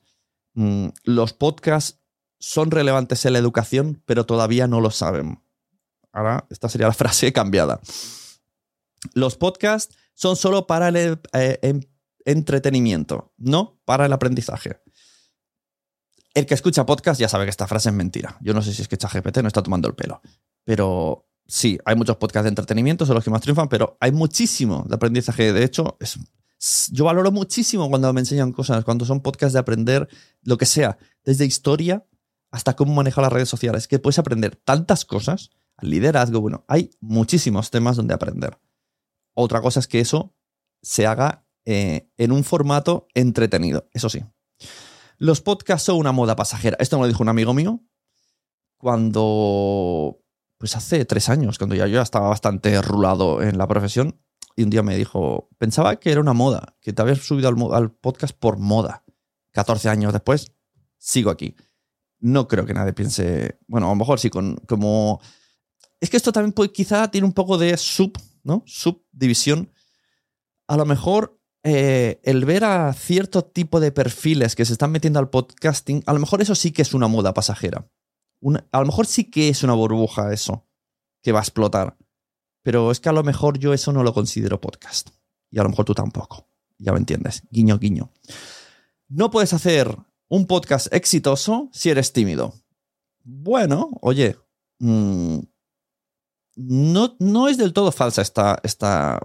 mm, 0.53 0.87
los 1.03 1.33
podcasts 1.33 1.98
son 2.39 2.71
relevantes 2.71 3.25
en 3.25 3.33
la 3.33 3.39
educación, 3.39 4.01
pero 4.05 4.25
todavía 4.25 4.67
no 4.67 4.81
lo 4.81 4.91
saben. 4.91 5.41
Ahora, 6.11 6.47
esta 6.49 6.69
sería 6.69 6.87
la 6.87 6.93
frase 6.93 7.31
cambiada. 7.33 7.79
Los 9.13 9.37
podcasts 9.37 9.95
son 10.13 10.35
solo 10.35 10.67
para 10.67 10.89
el 10.89 11.19
eh, 11.33 11.59
em, 11.61 11.81
entretenimiento, 12.25 13.33
no 13.37 13.79
para 13.85 14.05
el 14.05 14.13
aprendizaje. 14.13 14.81
El 16.33 16.45
que 16.45 16.53
escucha 16.53 16.85
podcast 16.85 17.19
ya 17.19 17.27
sabe 17.27 17.45
que 17.45 17.49
esta 17.49 17.67
frase 17.67 17.89
es 17.89 17.95
mentira. 17.95 18.37
Yo 18.41 18.53
no 18.53 18.61
sé 18.61 18.73
si 18.73 18.81
es 18.81 18.87
que 18.87 18.97
ChatGPT 18.97 19.37
no 19.37 19.47
está 19.47 19.63
tomando 19.63 19.87
el 19.87 19.95
pelo. 19.95 20.21
Pero 20.63 21.27
sí, 21.47 21.79
hay 21.85 21.95
muchos 21.95 22.17
podcasts 22.17 22.43
de 22.43 22.49
entretenimiento, 22.49 23.05
son 23.05 23.15
los 23.15 23.23
que 23.23 23.31
más 23.31 23.41
triunfan, 23.41 23.67
pero 23.67 23.97
hay 23.99 24.11
muchísimo 24.11 24.85
de 24.87 24.95
aprendizaje. 24.95 25.51
De 25.53 25.63
hecho, 25.63 25.97
es, 25.99 26.19
yo 26.91 27.05
valoro 27.05 27.31
muchísimo 27.31 27.89
cuando 27.89 28.11
me 28.13 28.19
enseñan 28.19 28.51
cosas, 28.51 28.83
cuando 28.83 29.05
son 29.05 29.21
podcasts 29.21 29.53
de 29.53 29.59
aprender 29.59 30.07
lo 30.43 30.57
que 30.57 30.65
sea, 30.65 30.97
desde 31.23 31.45
historia 31.45 32.05
hasta 32.51 32.75
cómo 32.75 32.93
manejar 32.93 33.23
las 33.23 33.33
redes 33.33 33.49
sociales, 33.49 33.87
que 33.87 33.99
puedes 33.99 34.19
aprender 34.19 34.55
tantas 34.55 35.05
cosas, 35.05 35.51
liderazgo, 35.81 36.41
bueno, 36.41 36.65
hay 36.67 36.91
muchísimos 36.99 37.71
temas 37.71 37.95
donde 37.95 38.13
aprender. 38.13 38.59
Otra 39.33 39.61
cosa 39.61 39.79
es 39.79 39.87
que 39.87 39.99
eso 39.99 40.35
se 40.81 41.05
haga 41.05 41.45
eh, 41.65 42.09
en 42.17 42.31
un 42.31 42.43
formato 42.43 43.07
entretenido, 43.13 43.89
eso 43.93 44.09
sí. 44.09 44.23
Los 45.17 45.41
podcasts 45.41 45.85
son 45.85 45.97
una 45.97 46.13
moda 46.13 46.35
pasajera. 46.35 46.77
Esto 46.79 46.97
me 46.97 47.03
lo 47.03 47.07
dijo 47.07 47.21
un 47.21 47.29
amigo 47.29 47.53
mío 47.53 47.83
cuando, 48.77 50.23
pues 50.57 50.75
hace 50.77 51.03
tres 51.03 51.27
años, 51.27 51.57
cuando 51.57 51.75
ya 51.75 51.87
yo 51.87 52.01
estaba 52.01 52.29
bastante 52.29 52.81
rulado 52.81 53.41
en 53.41 53.57
la 53.57 53.67
profesión, 53.67 54.17
y 54.55 54.63
un 54.63 54.69
día 54.69 54.83
me 54.83 54.97
dijo, 54.97 55.49
pensaba 55.57 55.97
que 55.97 56.11
era 56.11 56.21
una 56.21 56.33
moda, 56.33 56.75
que 56.81 56.93
te 56.93 57.01
habías 57.01 57.19
subido 57.19 57.49
al, 57.73 57.91
podcast 57.91 58.35
por 58.37 58.57
moda. 58.57 59.03
14 59.51 59.89
años 59.89 60.13
después, 60.13 60.53
sigo 60.97 61.29
aquí. 61.29 61.55
No 62.19 62.47
creo 62.47 62.65
que 62.65 62.73
nadie 62.73 62.93
piense, 62.93 63.59
bueno, 63.67 63.87
a 63.87 63.89
lo 63.89 63.95
mejor 63.95 64.19
sí, 64.19 64.29
con, 64.29 64.57
como... 64.67 65.21
Es 65.99 66.09
que 66.09 66.17
esto 66.17 66.31
también 66.31 66.53
puede, 66.53 66.71
quizá 66.71 67.09
tiene 67.11 67.27
un 67.27 67.33
poco 67.33 67.57
de 67.57 67.75
sub, 67.77 68.17
¿no? 68.43 68.63
Subdivisión. 68.65 69.71
A 70.67 70.77
lo 70.77 70.85
mejor 70.85 71.39
eh, 71.63 72.21
el 72.23 72.45
ver 72.45 72.63
a 72.63 72.93
cierto 72.93 73.43
tipo 73.43 73.79
de 73.79 73.91
perfiles 73.91 74.55
que 74.55 74.65
se 74.65 74.73
están 74.73 74.91
metiendo 74.91 75.19
al 75.19 75.29
podcasting, 75.29 76.03
a 76.05 76.13
lo 76.13 76.19
mejor 76.19 76.41
eso 76.41 76.55
sí 76.55 76.71
que 76.71 76.81
es 76.81 76.93
una 76.93 77.07
moda 77.07 77.33
pasajera. 77.33 77.89
a 78.71 78.79
lo 78.79 78.85
mejor 78.85 79.05
sí 79.07 79.29
que 79.29 79.49
es 79.49 79.63
una 79.63 79.73
burbuja 79.73 80.31
eso, 80.31 80.65
que 81.21 81.31
va 81.31 81.39
a 81.39 81.43
explotar. 81.43 81.97
Pero 82.61 82.91
es 82.91 82.99
que 82.99 83.09
a 83.09 83.13
lo 83.13 83.23
mejor 83.23 83.57
yo 83.57 83.73
eso 83.73 83.91
no 83.91 84.03
lo 84.03 84.13
considero 84.13 84.61
podcast. 84.61 85.09
Y 85.51 85.59
a 85.59 85.63
lo 85.63 85.69
mejor 85.69 85.85
tú 85.85 85.93
tampoco. 85.93 86.47
Ya 86.77 86.91
me 86.93 86.99
entiendes. 86.99 87.43
Guiño, 87.49 87.77
guiño. 87.77 88.11
No 89.07 89.31
puedes 89.31 89.53
hacer 89.53 89.97
un 90.29 90.47
podcast 90.47 90.87
exitoso 90.93 91.69
si 91.73 91.89
eres 91.89 92.13
tímido. 92.13 92.53
Bueno, 93.23 93.89
oye, 94.01 94.37
mm, 94.79 95.39
no, 96.55 97.15
no, 97.19 97.47
es 97.47 97.57
del 97.57 97.73
todo 97.73 97.91
falsa 97.91 98.21
esta, 98.21 98.59
esta 98.63 99.19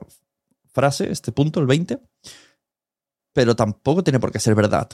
frase, 0.73 1.11
este 1.11 1.31
punto, 1.31 1.61
el 1.61 1.67
20 1.67 2.01
pero 3.35 3.55
tampoco 3.57 4.03
tiene 4.03 4.21
por 4.21 4.33
qué 4.33 4.39
ser 4.39 4.55
verdad. 4.55 4.89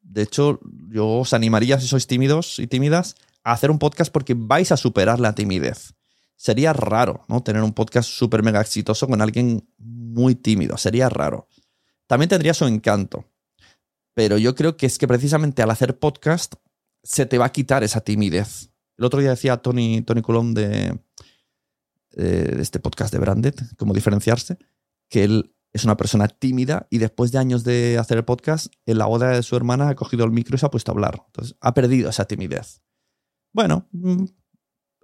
De 0.00 0.22
hecho, 0.22 0.60
yo 0.88 1.18
os 1.18 1.34
animaría, 1.34 1.78
si 1.78 1.86
sois 1.86 2.06
tímidos 2.06 2.58
y 2.58 2.68
tímidas, 2.68 3.16
a 3.42 3.52
hacer 3.52 3.70
un 3.70 3.78
podcast 3.78 4.10
porque 4.10 4.34
vais 4.34 4.72
a 4.72 4.78
superar 4.78 5.20
la 5.20 5.34
timidez. 5.34 5.94
Sería 6.36 6.72
raro, 6.72 7.24
¿no? 7.28 7.42
Tener 7.42 7.62
un 7.62 7.72
podcast 7.72 8.08
súper 8.08 8.42
mega 8.42 8.60
exitoso 8.60 9.08
con 9.08 9.20
alguien 9.20 9.68
muy 9.78 10.36
tímido. 10.36 10.76
Sería 10.78 11.08
raro. 11.08 11.48
También 12.06 12.28
tendría 12.28 12.54
su 12.54 12.66
encanto. 12.66 13.24
Pero 14.16 14.38
yo 14.38 14.54
creo 14.54 14.78
que 14.78 14.86
es 14.86 14.96
que 14.96 15.06
precisamente 15.06 15.60
al 15.60 15.70
hacer 15.70 15.98
podcast 15.98 16.54
se 17.02 17.26
te 17.26 17.36
va 17.36 17.44
a 17.44 17.52
quitar 17.52 17.84
esa 17.84 18.00
timidez. 18.00 18.70
El 18.96 19.04
otro 19.04 19.20
día 19.20 19.28
decía 19.30 19.58
Tony, 19.58 20.00
Tony 20.00 20.22
Colón 20.22 20.54
de, 20.54 20.98
de 22.12 22.62
este 22.62 22.80
podcast 22.80 23.12
de 23.12 23.18
Branded, 23.18 23.54
cómo 23.76 23.92
diferenciarse, 23.92 24.56
que 25.10 25.24
él 25.24 25.54
es 25.74 25.84
una 25.84 25.98
persona 25.98 26.28
tímida 26.28 26.86
y 26.88 26.96
después 26.96 27.30
de 27.30 27.38
años 27.38 27.62
de 27.62 27.98
hacer 27.98 28.16
el 28.16 28.24
podcast, 28.24 28.72
en 28.86 28.96
la 28.96 29.04
boda 29.04 29.32
de 29.32 29.42
su 29.42 29.54
hermana 29.54 29.90
ha 29.90 29.94
cogido 29.94 30.24
el 30.24 30.30
micro 30.30 30.56
y 30.56 30.58
se 30.58 30.64
ha 30.64 30.70
puesto 30.70 30.90
a 30.90 30.94
hablar. 30.94 31.22
Entonces, 31.26 31.54
ha 31.60 31.74
perdido 31.74 32.08
esa 32.08 32.24
timidez. 32.24 32.80
Bueno, 33.52 33.86
mm, 33.92 34.24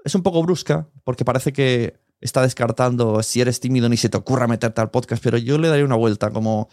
es 0.04 0.14
un 0.14 0.22
poco 0.22 0.42
brusca 0.42 0.88
porque 1.04 1.26
parece 1.26 1.52
que 1.52 2.00
está 2.22 2.40
descartando 2.40 3.22
si 3.22 3.42
eres 3.42 3.60
tímido 3.60 3.90
ni 3.90 3.98
se 3.98 4.08
te 4.08 4.16
ocurra 4.16 4.46
meterte 4.46 4.80
al 4.80 4.90
podcast, 4.90 5.22
pero 5.22 5.36
yo 5.36 5.58
le 5.58 5.68
daría 5.68 5.84
una 5.84 5.96
vuelta 5.96 6.30
como 6.30 6.70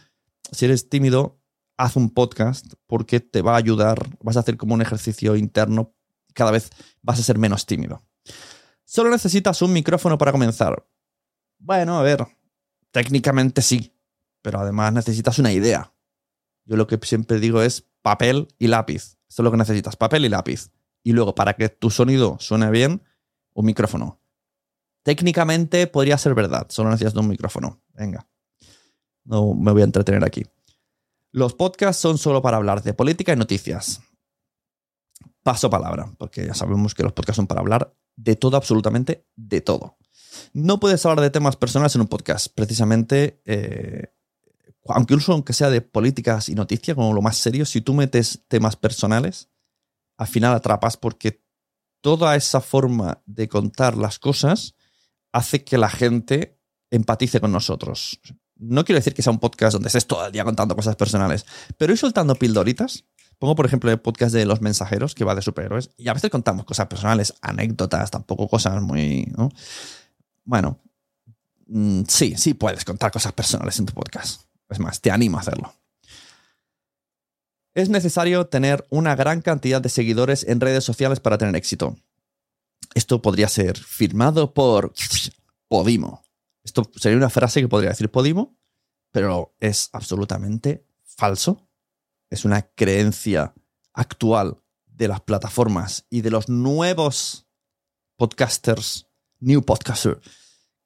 si 0.52 0.65
eres 0.65 0.88
tímido, 0.88 1.38
haz 1.80 1.96
un 1.96 2.10
podcast 2.10 2.74
porque 2.88 3.20
te 3.20 3.42
va 3.42 3.54
a 3.54 3.58
ayudar, 3.58 4.18
vas 4.22 4.38
a 4.38 4.42
hacer 4.42 4.58
como 4.58 4.74
un 4.74 4.82
ejercicio 4.82 5.36
interno, 5.36 5.94
cada 6.34 6.52
vez 6.52 6.70
vas 7.02 7.20
a 7.20 7.24
ser 7.24 7.38
menos 7.38 7.65
tímido. 7.65 8.04
Solo 8.84 9.10
necesitas 9.10 9.62
un 9.62 9.74
micrófono 9.74 10.18
para 10.18 10.32
comenzar. 10.32 10.86
Bueno, 11.58 11.98
a 11.98 12.04
ver, 12.04 12.28
Técnicamente 12.92 13.62
sí, 13.62 13.94
pero 14.42 14.60
además 14.60 14.94
necesitas 14.94 15.38
una 15.39 15.52
idea. 15.52 15.94
Yo 16.65 16.76
lo 16.76 16.88
que 16.88 17.00
siempre 17.04 17.39
digo 17.39 17.62
es 17.62 17.86
papel 18.02 18.48
y 18.58 18.68
lápiz. 18.68 19.18
Esto 19.28 19.42
es 19.42 19.44
lo 19.44 19.52
que 19.52 19.58
necesitas, 19.58 19.96
papel 19.96 20.26
y 20.26 20.30
lápiz. 20.30 20.72
Y 21.04 21.13
luego, 21.13 21.36
para 21.36 21.54
que 21.54 21.70
tu 21.70 21.92
sonido 21.92 22.38
suene 22.39 22.70
bien, 22.72 23.04
un 23.54 23.65
micrófono. 23.65 24.20
Técnicamente 25.04 25.88
podría 25.88 26.18
ser 26.18 26.34
verdad, 26.34 26.68
solo 26.70 26.89
necesitas 26.89 27.15
un 27.15 27.28
micrófono. 27.28 27.82
Venga. 27.94 28.28
No 29.24 29.54
me 29.54 29.72
voy 29.72 29.82
a 29.82 29.86
entretener 29.86 30.24
aquí. 30.24 30.46
Los 31.32 31.54
podcasts 31.54 32.02
son 32.02 32.18
solo 32.18 32.42
para 32.42 32.58
hablar 32.58 32.82
de 32.82 32.94
política 32.94 33.34
y 33.34 33.36
noticias. 33.36 34.02
Paso 35.44 35.70
palabra, 35.70 36.12
porque 36.18 36.46
ya 36.46 36.54
sabemos 36.54 36.96
que 36.96 37.04
los 37.04 37.13
podcasts 37.13 37.38
son 37.38 37.48
para 37.48 37.62
hablar 37.62 37.96
de 38.15 38.36
todo, 38.36 38.58
absolutamente 38.58 39.28
de 39.36 39.62
todo. 39.62 39.98
No 40.54 40.80
puedes 40.80 41.06
hablar 41.06 41.22
de 41.22 41.30
temas 41.30 41.56
personales 41.56 41.96
en 41.96 42.02
un 42.02 42.08
podcast, 42.08 42.48
precisamente, 42.54 43.42
eh, 43.46 44.13
aunque 44.88 45.13
incluso 45.13 45.34
aunque 45.34 45.54
sea 45.54 45.70
de 45.70 45.82
políticas 45.82 46.50
y 46.50 46.56
noticias, 46.56 46.96
como 46.96 47.13
lo 47.13 47.22
más 47.22 47.38
serio, 47.38 47.65
si 47.65 47.82
tú 47.82 47.94
metes 47.94 48.44
temas 48.48 48.76
personales, 48.76 49.50
al 50.18 50.28
final 50.28 50.54
atrapas 50.54 50.98
porque 50.98 51.44
toda 52.02 52.36
esa 52.36 52.62
forma 52.62 53.22
de 53.26 53.48
contar 53.48 53.98
las 53.98 54.20
cosas 54.20 54.76
hace 55.32 55.63
que 55.63 55.78
la 55.78 55.89
gente 55.89 56.60
empatice 56.92 57.39
con 57.39 57.52
nosotros. 57.52 58.20
No 58.60 58.86
quiero 58.86 59.00
decir 59.00 59.13
que 59.13 59.22
sea 59.22 59.32
un 59.32 59.39
podcast 59.39 59.74
donde 59.74 59.88
estés 59.88 60.06
todo 60.06 60.26
el 60.26 60.32
día 60.32 60.43
contando 60.43 60.76
cosas 60.76 60.95
personales, 60.95 61.45
pero 61.78 61.91
ir 61.93 61.98
soltando 61.98 62.36
pildoritas. 62.36 63.06
Pongo, 63.39 63.56
por 63.56 63.65
ejemplo, 63.65 63.89
el 63.89 64.00
podcast 64.00 64.34
de 64.34 64.45
Los 64.45 64.62
Mensajeros, 64.62 65.15
que 65.15 65.24
va 65.24 65.34
de 65.34 65.41
superhéroes, 65.41 65.91
y 65.98 66.10
a 66.10 66.13
veces 66.13 66.30
contamos 66.30 66.65
cosas 66.65 66.88
personales, 66.88 67.34
anécdotas, 67.41 68.12
tampoco 68.12 68.50
cosas 68.50 68.82
muy 68.82 69.32
bueno, 70.50 70.80
mm, 71.67 72.02
sí, 72.08 72.34
sí 72.36 72.56
puedes 72.56 72.84
contar 72.84 73.12
cosas 73.12 73.34
personales 73.34 73.78
en 73.78 73.86
tu 73.86 73.93
podcast. 73.93 74.41
Es 74.67 74.80
más, 74.80 75.00
te 75.00 75.12
animo 75.12 75.38
a 75.38 75.41
hacerlo. 75.41 75.74
Es 77.76 77.89
necesario 77.89 78.48
tener 78.48 78.86
una 78.89 79.15
gran 79.15 79.41
cantidad 79.41 79.80
de 79.80 79.89
seguidores 79.89 80.43
en 80.43 80.60
redes 80.60 80.84
sociales 80.84 81.19
para 81.19 81.38
tener 81.38 81.56
éxito. 81.56 81.95
Esto 82.95 83.22
podría 83.22 83.48
ser 83.48 83.78
firmado 83.78 84.56
por 84.56 84.91
Podimo. 85.67 86.24
Sería 86.96 87.18
una 87.18 87.30
frase 87.30 87.62
que 87.62 87.68
podría 87.68 87.89
decir 87.89 88.10
Podimo, 88.10 88.58
pero 89.12 89.56
es 89.60 89.89
absolutamente 89.94 90.86
falso. 91.04 91.68
Es 92.30 92.46
una 92.46 92.62
creencia 92.62 93.54
actual 93.94 94.62
de 94.86 95.08
las 95.08 95.22
plataformas 95.22 96.06
y 96.10 96.22
de 96.22 96.32
los 96.32 96.50
nuevos 96.50 97.48
podcasters, 98.18 99.08
new 99.39 99.62
podcasters, 99.63 100.20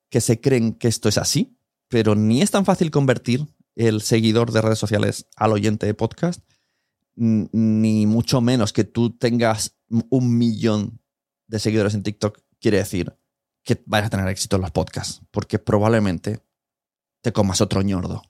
que 0.09 0.21
se 0.21 0.39
creen 0.39 0.73
que 0.73 0.87
esto 0.87 1.09
es 1.09 1.17
así, 1.17 1.57
pero 1.87 2.15
ni 2.15 2.41
es 2.41 2.51
tan 2.51 2.65
fácil 2.65 2.91
convertir 2.91 3.47
el 3.75 4.01
seguidor 4.01 4.51
de 4.51 4.61
redes 4.61 4.79
sociales 4.79 5.27
al 5.35 5.51
oyente 5.51 5.85
de 5.85 5.95
podcast, 5.95 6.41
ni 7.15 8.05
mucho 8.05 8.41
menos 8.41 8.73
que 8.73 8.83
tú 8.83 9.11
tengas 9.11 9.75
un 9.87 10.37
millón 10.37 10.99
de 11.47 11.59
seguidores 11.59 11.93
en 11.93 12.03
TikTok 12.03 12.39
quiere 12.59 12.77
decir 12.77 13.15
que 13.63 13.81
vayas 13.85 14.07
a 14.07 14.09
tener 14.11 14.27
éxito 14.27 14.57
en 14.57 14.63
los 14.63 14.71
podcasts, 14.71 15.21
porque 15.31 15.59
probablemente 15.59 16.43
te 17.21 17.31
comas 17.31 17.61
otro 17.61 17.81
ñordo. 17.81 18.21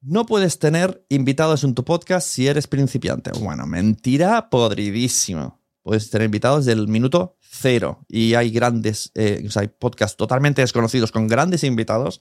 No 0.00 0.26
puedes 0.26 0.58
tener 0.58 1.06
invitados 1.08 1.64
en 1.64 1.74
tu 1.74 1.84
podcast 1.84 2.28
si 2.28 2.46
eres 2.46 2.66
principiante. 2.66 3.30
Bueno, 3.32 3.66
mentira 3.66 4.50
podridísima. 4.50 5.58
Puedes 5.82 6.10
tener 6.10 6.26
invitados 6.26 6.66
del 6.66 6.88
minuto 6.88 7.38
cero. 7.40 8.04
Y 8.08 8.34
hay 8.34 8.50
grandes, 8.50 9.12
eh, 9.14 9.42
o 9.46 9.50
sea, 9.50 9.62
hay 9.62 9.68
podcasts 9.68 10.16
totalmente 10.16 10.60
desconocidos 10.60 11.10
con 11.10 11.26
grandes 11.26 11.64
invitados. 11.64 12.20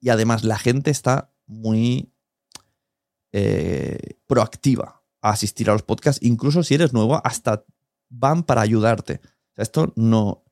Y 0.00 0.08
además 0.08 0.42
la 0.44 0.58
gente 0.58 0.90
está 0.90 1.34
muy 1.46 2.12
eh, 3.32 4.18
proactiva 4.26 5.02
a 5.20 5.30
asistir 5.30 5.68
a 5.68 5.74
los 5.74 5.82
podcasts. 5.82 6.22
Incluso 6.22 6.62
si 6.62 6.74
eres 6.74 6.94
nuevo, 6.94 7.20
hasta 7.24 7.64
van 8.08 8.42
para 8.42 8.62
ayudarte. 8.62 9.20
Esto 9.56 9.92
no. 9.96 10.44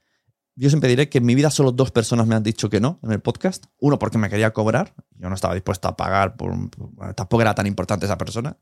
Yo 0.56 0.68
siempre 0.68 0.90
diré 0.90 1.08
que 1.08 1.18
en 1.18 1.24
mi 1.24 1.34
vida 1.34 1.50
solo 1.50 1.72
dos 1.72 1.90
personas 1.90 2.26
me 2.26 2.34
han 2.34 2.42
dicho 2.42 2.68
que 2.68 2.80
no 2.80 2.98
en 3.02 3.12
el 3.12 3.20
podcast. 3.20 3.66
Uno 3.78 3.98
porque 3.98 4.18
me 4.18 4.28
quería 4.28 4.52
cobrar, 4.52 4.94
yo 5.16 5.28
no 5.28 5.34
estaba 5.34 5.54
dispuesto 5.54 5.88
a 5.88 5.96
pagar, 5.96 6.36
por, 6.36 6.52
tampoco 7.14 7.40
era 7.40 7.54
tan 7.54 7.66
importante 7.66 8.06
esa 8.06 8.18
persona. 8.18 8.56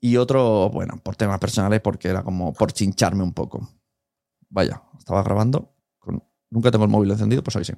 Y 0.00 0.16
otro, 0.16 0.70
bueno, 0.70 1.00
por 1.02 1.16
temas 1.16 1.38
personales, 1.38 1.80
porque 1.80 2.08
era 2.08 2.22
como 2.22 2.52
por 2.52 2.72
chincharme 2.72 3.22
un 3.22 3.32
poco. 3.32 3.68
Vaya, 4.48 4.82
estaba 4.98 5.22
grabando. 5.22 5.74
nunca 6.50 6.70
tengo 6.70 6.84
el 6.84 6.90
móvil 6.90 7.10
encendido, 7.10 7.42
pues 7.42 7.56
hoy 7.56 7.64
sí. 7.64 7.72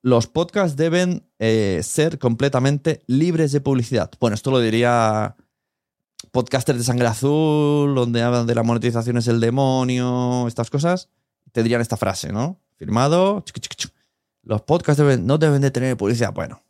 Los 0.00 0.26
podcasts 0.26 0.76
deben 0.76 1.26
eh, 1.38 1.80
ser 1.82 2.18
completamente 2.18 3.02
libres 3.06 3.52
de 3.52 3.60
publicidad. 3.60 4.10
Bueno, 4.20 4.34
esto 4.34 4.50
lo 4.50 4.60
diría 4.60 5.34
podcasters 6.34 6.78
de 6.78 6.84
sangre 6.84 7.06
azul, 7.06 7.94
donde 7.94 8.20
hablan 8.20 8.44
de 8.46 8.56
la 8.56 8.64
monetización 8.64 9.16
es 9.18 9.28
el 9.28 9.38
demonio, 9.38 10.48
estas 10.48 10.68
cosas, 10.68 11.08
te 11.52 11.62
dirían 11.62 11.80
esta 11.80 11.96
frase, 11.96 12.32
¿no? 12.32 12.60
Firmado. 12.76 13.44
Los 14.42 14.62
podcasts 14.62 15.00
no 15.20 15.38
deben 15.38 15.62
de 15.62 15.70
tener 15.70 15.96
publicidad. 15.96 16.34
Bueno, 16.34 16.60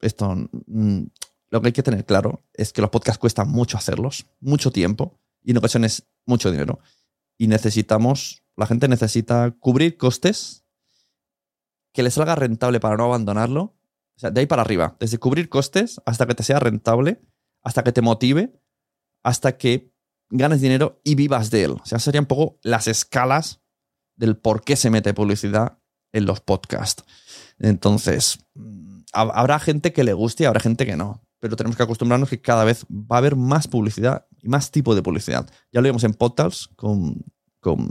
esto 0.00 0.36
mm, 0.66 1.02
lo 1.50 1.60
que 1.60 1.66
hay 1.66 1.72
que 1.72 1.82
tener 1.82 2.04
claro 2.04 2.44
es 2.54 2.72
que 2.72 2.80
los 2.80 2.90
podcasts 2.90 3.18
cuestan 3.18 3.50
mucho 3.50 3.76
hacerlos, 3.76 4.24
mucho 4.40 4.70
tiempo 4.70 5.18
y 5.42 5.50
en 5.50 5.58
ocasiones 5.58 6.04
mucho 6.24 6.52
dinero. 6.52 6.78
Y 7.36 7.48
necesitamos, 7.48 8.44
la 8.56 8.66
gente 8.66 8.86
necesita 8.86 9.50
cubrir 9.58 9.96
costes 9.96 10.62
que 11.92 12.04
les 12.04 12.14
salga 12.14 12.36
rentable 12.36 12.78
para 12.78 12.96
no 12.96 13.06
abandonarlo. 13.06 13.62
O 14.16 14.20
sea, 14.20 14.30
de 14.30 14.40
ahí 14.40 14.46
para 14.46 14.62
arriba, 14.62 14.96
desde 15.00 15.18
cubrir 15.18 15.48
costes 15.48 16.00
hasta 16.06 16.24
que 16.26 16.36
te 16.36 16.44
sea 16.44 16.60
rentable, 16.60 17.20
hasta 17.62 17.82
que 17.82 17.90
te 17.90 18.00
motive 18.00 18.52
hasta 19.22 19.56
que 19.56 19.92
ganes 20.30 20.60
dinero 20.60 21.00
y 21.04 21.14
vivas 21.14 21.50
de 21.50 21.64
él. 21.64 21.70
O 21.72 21.84
sea, 21.84 21.98
serían 21.98 22.24
un 22.24 22.28
poco 22.28 22.58
las 22.62 22.88
escalas 22.88 23.60
del 24.16 24.36
por 24.36 24.62
qué 24.62 24.76
se 24.76 24.90
mete 24.90 25.14
publicidad 25.14 25.78
en 26.12 26.26
los 26.26 26.40
podcasts. 26.40 27.04
Entonces, 27.58 28.38
mm, 28.54 29.00
habrá 29.12 29.58
gente 29.58 29.92
que 29.92 30.04
le 30.04 30.12
guste 30.12 30.44
y 30.44 30.46
habrá 30.46 30.60
gente 30.60 30.86
que 30.86 30.96
no. 30.96 31.22
Pero 31.40 31.56
tenemos 31.56 31.76
que 31.76 31.84
acostumbrarnos 31.84 32.28
que 32.28 32.40
cada 32.40 32.64
vez 32.64 32.84
va 32.90 33.16
a 33.16 33.18
haber 33.18 33.36
más 33.36 33.68
publicidad 33.68 34.26
y 34.42 34.48
más 34.48 34.70
tipo 34.70 34.94
de 34.94 35.02
publicidad. 35.02 35.48
Ya 35.72 35.80
lo 35.80 35.88
vimos 35.88 36.02
en 36.02 36.14
Podcasts 36.14 36.68
con, 36.74 37.24
con 37.60 37.90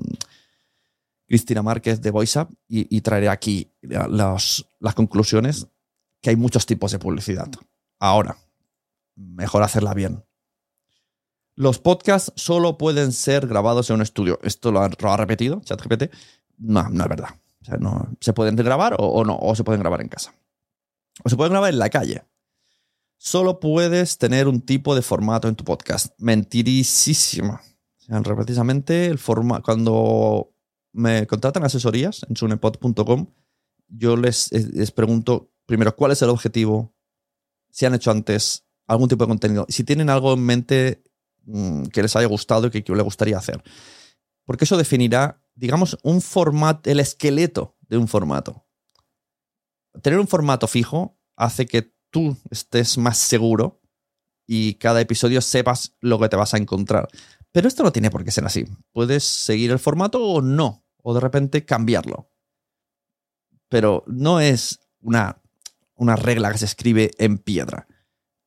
Cristina 1.28 1.62
Márquez 1.62 2.02
de 2.02 2.12
VoiceUp 2.12 2.52
y, 2.68 2.94
y 2.96 3.02
traeré 3.02 3.30
aquí 3.30 3.72
las 3.82 4.66
conclusiones 4.96 5.68
que 6.22 6.32
hay 6.32 6.36
muchos 6.36 6.66
tipos 6.66 6.92
de 6.92 7.00
publicidad. 7.00 7.50
Ahora, 8.00 8.38
mejor 9.16 9.64
hacerla 9.64 9.94
bien. 9.94 10.27
Los 11.58 11.80
podcasts 11.80 12.32
solo 12.36 12.78
pueden 12.78 13.12
ser 13.12 13.48
grabados 13.48 13.90
en 13.90 13.96
un 13.96 14.04
estudio. 14.04 14.40
Esto 14.44 14.72
lo 14.72 14.80
ha, 14.80 15.18
repetido 15.18 15.60
ChatGPT. 15.62 16.14
No, 16.60 16.88
no 16.88 17.04
es 17.04 17.10
verdad. 17.10 17.30
O 17.64 17.66
sea, 17.66 17.78
no, 17.78 18.16
se 18.22 18.32
pueden 18.32 18.56
grabar 18.56 18.96
o, 19.00 19.26
no, 19.26 19.36
o 19.42 19.56
se 19.56 19.64
pueden 19.64 19.82
grabar 19.82 20.02
en 20.02 20.08
casa. 20.08 20.36
O 21.24 21.30
se 21.30 21.36
pueden 21.36 21.54
grabar 21.54 21.74
en 21.74 21.80
la 21.80 21.90
calle. 21.90 22.24
Solo 23.18 23.60
puedes 23.60 24.20
tener 24.20 24.48
un 24.48 24.62
tipo 24.62 24.94
de 24.94 25.02
formato 25.02 25.48
en 25.48 25.56
tu 25.56 25.64
podcast. 25.64 26.14
Mentirísima. 26.20 27.64
O 28.02 28.02
sea, 28.02 28.22
precisamente 28.22 29.08
el 29.08 29.18
formato. 29.18 29.64
Cuando 29.64 30.54
me 30.94 31.26
contratan 31.26 31.64
asesorías 31.64 32.24
en 32.30 32.36
sunepod.com, 32.36 33.34
yo 33.88 34.16
les, 34.16 34.52
les 34.52 34.92
pregunto 34.92 35.50
primero 35.66 35.96
cuál 35.96 36.12
es 36.12 36.22
el 36.22 36.30
objetivo, 36.30 36.94
si 37.72 37.88
han 37.88 37.96
hecho 37.96 38.12
antes 38.12 38.64
algún 38.86 39.10
tipo 39.10 39.26
de 39.26 39.30
contenido. 39.30 39.66
Si 39.70 39.84
tienen 39.84 40.12
algo 40.12 40.34
en 40.34 40.46
mente 40.46 41.04
Mm, 41.48 41.84
que 41.86 42.02
les 42.02 42.14
haya 42.18 42.28
gustado 42.28 42.68
y 42.68 42.84
que, 42.84 42.94
les 42.94 43.04
gustaría 43.04 43.38
hacer. 43.38 43.64
Porque 44.46 44.66
eso 44.66 44.76
definirá, 44.76 45.42
digamos, 45.56 45.98
un 46.04 46.22
formato, 46.22 46.90
el 46.90 47.00
esqueleto 47.00 47.78
de 47.88 47.98
un 47.98 48.10
formato. 48.10 48.68
Tener 50.02 50.20
un 50.20 50.28
formato 50.28 50.68
fijo 50.68 51.18
hace 51.38 51.66
que 51.66 51.94
tú 52.12 52.38
estés 52.52 52.98
más 52.98 53.18
seguro 53.18 53.82
y 54.46 54.76
cada 54.76 55.00
episodio 55.00 55.42
sepas 55.42 55.96
lo 56.02 56.20
que 56.20 56.28
te 56.28 56.36
vas 56.36 56.54
a 56.54 56.58
encontrar. 56.58 57.08
Pero 57.54 57.70
esto 57.70 57.82
no 57.82 57.94
tiene 57.94 58.12
por 58.12 58.26
qué 58.26 58.32
ser 58.32 58.46
así. 58.46 58.66
Puedes 58.92 59.24
seguir 59.24 59.72
el 59.72 59.80
formato 59.80 60.22
o 60.22 60.42
no, 60.42 60.86
o 61.02 61.14
de 61.14 61.22
repente 61.22 61.66
cambiarlo. 61.66 62.30
Pero 63.70 64.04
no 64.06 64.42
es 64.42 64.80
una, 65.00 65.42
una 65.96 66.18
regla 66.18 66.52
que 66.52 66.58
se 66.58 66.66
escribe 66.66 67.12
en 67.18 67.38
piedra. 67.38 67.88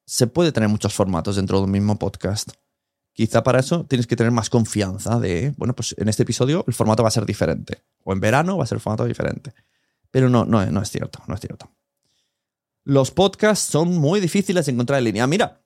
Se 0.07 0.27
puede 0.27 0.53
tener 0.53 0.69
muchos 0.69 0.93
formatos 0.93 1.37
dentro 1.37 1.59
de 1.59 1.65
un 1.65 1.71
mismo 1.71 1.99
podcast. 1.99 2.51
Quizá 3.13 3.43
para 3.43 3.61
eso 3.61 3.85
tienes 3.87 4.07
que 4.07 4.17
tener 4.17 4.33
más 4.33 4.51
confianza 4.51 5.19
de, 5.19 5.53
bueno, 5.57 5.75
pues 5.75 5.95
en 5.99 6.09
este 6.09 6.23
episodio 6.23 6.65
el 6.67 6.75
formato 6.75 7.03
va 7.03 7.09
a 7.09 7.13
ser 7.13 7.27
diferente. 7.27 7.83
O 8.05 8.13
en 8.13 8.21
verano 8.21 8.57
va 8.57 8.65
a 8.65 8.67
ser 8.67 8.77
el 8.77 8.83
formato 8.83 9.05
diferente. 9.05 9.53
Pero 10.11 10.29
no, 10.29 10.45
no, 10.45 10.65
no 10.67 10.83
es 10.83 10.91
cierto, 10.91 11.21
no 11.27 11.35
es 11.35 11.41
cierto. 11.41 11.71
Los 12.85 13.11
podcasts 13.11 13.67
son 13.67 13.97
muy 13.97 14.21
difíciles 14.21 14.67
de 14.67 14.73
encontrar 14.73 14.99
en 14.99 15.05
línea. 15.05 15.27
Mira, 15.27 15.61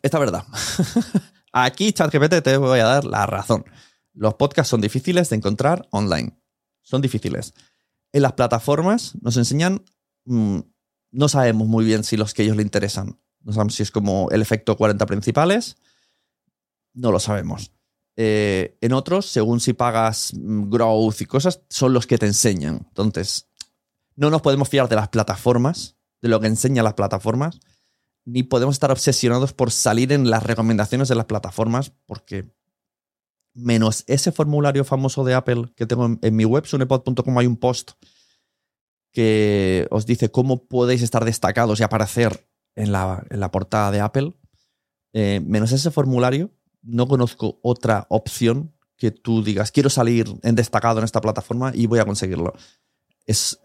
esta 0.00 0.18
verdad. 0.18 0.44
Aquí, 1.52 1.92
ChatGPT, 1.92 2.42
te 2.42 2.56
voy 2.56 2.80
a 2.80 2.84
dar 2.84 3.04
la 3.04 3.26
razón. 3.26 3.64
Los 4.14 4.34
podcasts 4.34 4.70
son 4.70 4.80
difíciles 4.80 5.28
de 5.30 5.36
encontrar 5.36 5.86
online. 5.90 6.36
Son 6.82 7.02
difíciles. 7.02 7.54
En 8.12 8.22
las 8.22 8.32
plataformas 8.32 9.14
nos 9.20 9.36
enseñan, 9.36 9.84
mm, 10.24 10.60
no 11.10 11.28
sabemos 11.28 11.68
muy 11.68 11.84
bien 11.84 12.04
si 12.04 12.16
los 12.16 12.32
que 12.34 12.42
ellos 12.42 12.56
le 12.56 12.62
interesan. 12.62 13.18
No 13.40 13.52
sabemos 13.52 13.74
si 13.74 13.82
es 13.82 13.90
como 13.90 14.30
el 14.30 14.40
efecto 14.40 14.76
40 14.76 15.04
principales 15.06 15.76
no 16.94 17.12
lo 17.12 17.20
sabemos. 17.20 17.72
Eh, 18.16 18.76
en 18.80 18.92
otros, 18.92 19.26
según 19.26 19.60
si 19.60 19.72
pagas 19.72 20.34
mm, 20.34 20.70
growth 20.70 21.20
y 21.20 21.26
cosas, 21.26 21.62
son 21.68 21.92
los 21.92 22.06
que 22.06 22.18
te 22.18 22.26
enseñan. 22.26 22.86
Entonces, 22.88 23.48
no 24.16 24.30
nos 24.30 24.42
podemos 24.42 24.68
fiar 24.68 24.88
de 24.88 24.96
las 24.96 25.08
plataformas, 25.08 25.96
de 26.20 26.28
lo 26.28 26.40
que 26.40 26.46
enseñan 26.46 26.84
las 26.84 26.94
plataformas, 26.94 27.60
ni 28.24 28.42
podemos 28.42 28.76
estar 28.76 28.90
obsesionados 28.90 29.52
por 29.52 29.70
salir 29.70 30.12
en 30.12 30.30
las 30.30 30.42
recomendaciones 30.42 31.08
de 31.08 31.14
las 31.14 31.24
plataformas, 31.24 31.92
porque 32.06 32.52
menos 33.54 34.04
ese 34.06 34.32
formulario 34.32 34.84
famoso 34.84 35.24
de 35.24 35.34
Apple 35.34 35.72
que 35.76 35.86
tengo 35.86 36.18
en, 36.20 36.36
mi 36.36 36.44
web, 36.44 36.66
sunepod.com, 36.66 37.38
hay 37.38 37.46
un 37.46 37.56
post 37.56 37.92
que 39.12 39.86
os 39.90 40.06
dice 40.06 40.30
cómo 40.30 40.66
podéis 40.66 41.02
estar 41.02 41.24
destacados 41.24 41.80
y 41.80 41.82
aparecer 41.82 42.48
en 42.76 42.92
la, 42.92 43.50
portada 43.52 43.90
de 43.90 44.00
Apple. 44.00 44.32
Eh, 45.12 45.42
menos 45.44 45.72
ese 45.72 45.90
formulario, 45.90 46.50
no 46.82 47.06
conozco 47.08 47.58
otra 47.62 48.06
opción 48.10 48.72
que 48.96 49.10
tú 49.10 49.42
digas, 49.42 49.72
quiero 49.72 49.90
salir 49.90 50.32
en 50.42 50.54
destacado 50.54 50.98
en 50.98 51.04
esta 51.04 51.20
plataforma 51.20 51.72
y 51.74 51.86
voy 51.86 51.98
a 51.98 52.04
conseguirlo. 52.04 52.52
Es, 53.26 53.58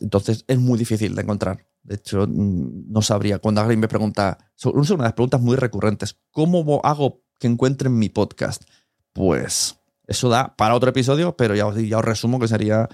entonces 0.00 0.44
es 0.48 0.58
muy 0.58 0.78
difícil 0.78 1.14
de 1.14 1.22
encontrar. 1.22 1.66
De 1.82 1.96
hecho, 1.96 2.26
mm, 2.26 2.92
no 2.92 3.02
sabría. 3.02 3.38
Cuando 3.38 3.60
alguien 3.60 3.80
me 3.80 3.88
pregunta, 3.88 4.38
una 4.64 4.86
de 4.86 4.96
las 4.98 5.12
preguntas 5.12 5.40
muy 5.40 5.56
recurrentes, 5.56 6.18
¿cómo 6.30 6.80
hago 6.84 7.22
que 7.38 7.46
encuentren 7.46 7.98
mi 7.98 8.08
podcast? 8.08 8.64
Pues 9.12 9.76
eso 10.06 10.28
da 10.28 10.54
para 10.56 10.74
otro 10.74 10.90
episodio, 10.90 11.36
pero 11.36 11.54
ya, 11.54 11.72
ya 11.74 11.98
os 11.98 12.04
resumo 12.04 12.38
que 12.38 12.48
sería 12.48 12.88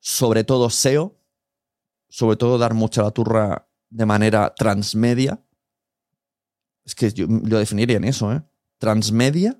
sobre 0.00 0.44
todo 0.44 0.70
SEO, 0.70 1.16
sobre 2.08 2.36
todo 2.36 2.58
dar 2.58 2.74
mucha 2.74 3.02
la 3.02 3.10
turra 3.10 3.68
de 3.90 4.06
manera 4.06 4.54
transmedia. 4.54 5.40
Es 6.84 6.94
que 6.94 7.10
yo 7.12 7.26
lo 7.28 7.58
definiría 7.58 7.96
en 7.96 8.04
eso, 8.04 8.32
¿eh? 8.32 8.42
Transmedia, 8.84 9.58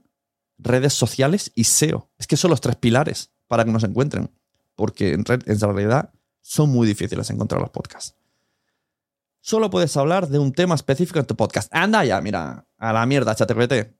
redes 0.59 0.93
sociales 0.93 1.51
y 1.55 1.65
SEO. 1.65 2.11
Es 2.19 2.27
que 2.27 2.37
son 2.37 2.51
los 2.51 2.61
tres 2.61 2.77
pilares 2.77 3.31
para 3.47 3.65
que 3.65 3.73
nos 3.73 3.85
encuentren. 3.85 4.31
porque 4.77 5.13
en, 5.15 5.25
re- 5.25 5.39
en 5.47 5.59
realidad 5.61 6.13
son 6.43 6.69
muy 6.71 6.87
difíciles 6.87 7.31
encontrar 7.31 7.61
los 7.63 7.71
podcasts. 7.71 8.17
Solo 9.41 9.71
puedes 9.71 9.97
hablar 9.97 10.29
de 10.29 10.39
un 10.39 10.53
tema 10.53 10.75
específico 10.75 11.19
en 11.21 11.27
tu 11.27 11.37
podcast. 11.37 11.69
Anda 11.75 12.05
ya, 12.05 12.21
mira, 12.21 12.67
a 12.77 12.93
la 12.93 13.07
mierda, 13.07 13.35
ChatGPT. 13.35 13.95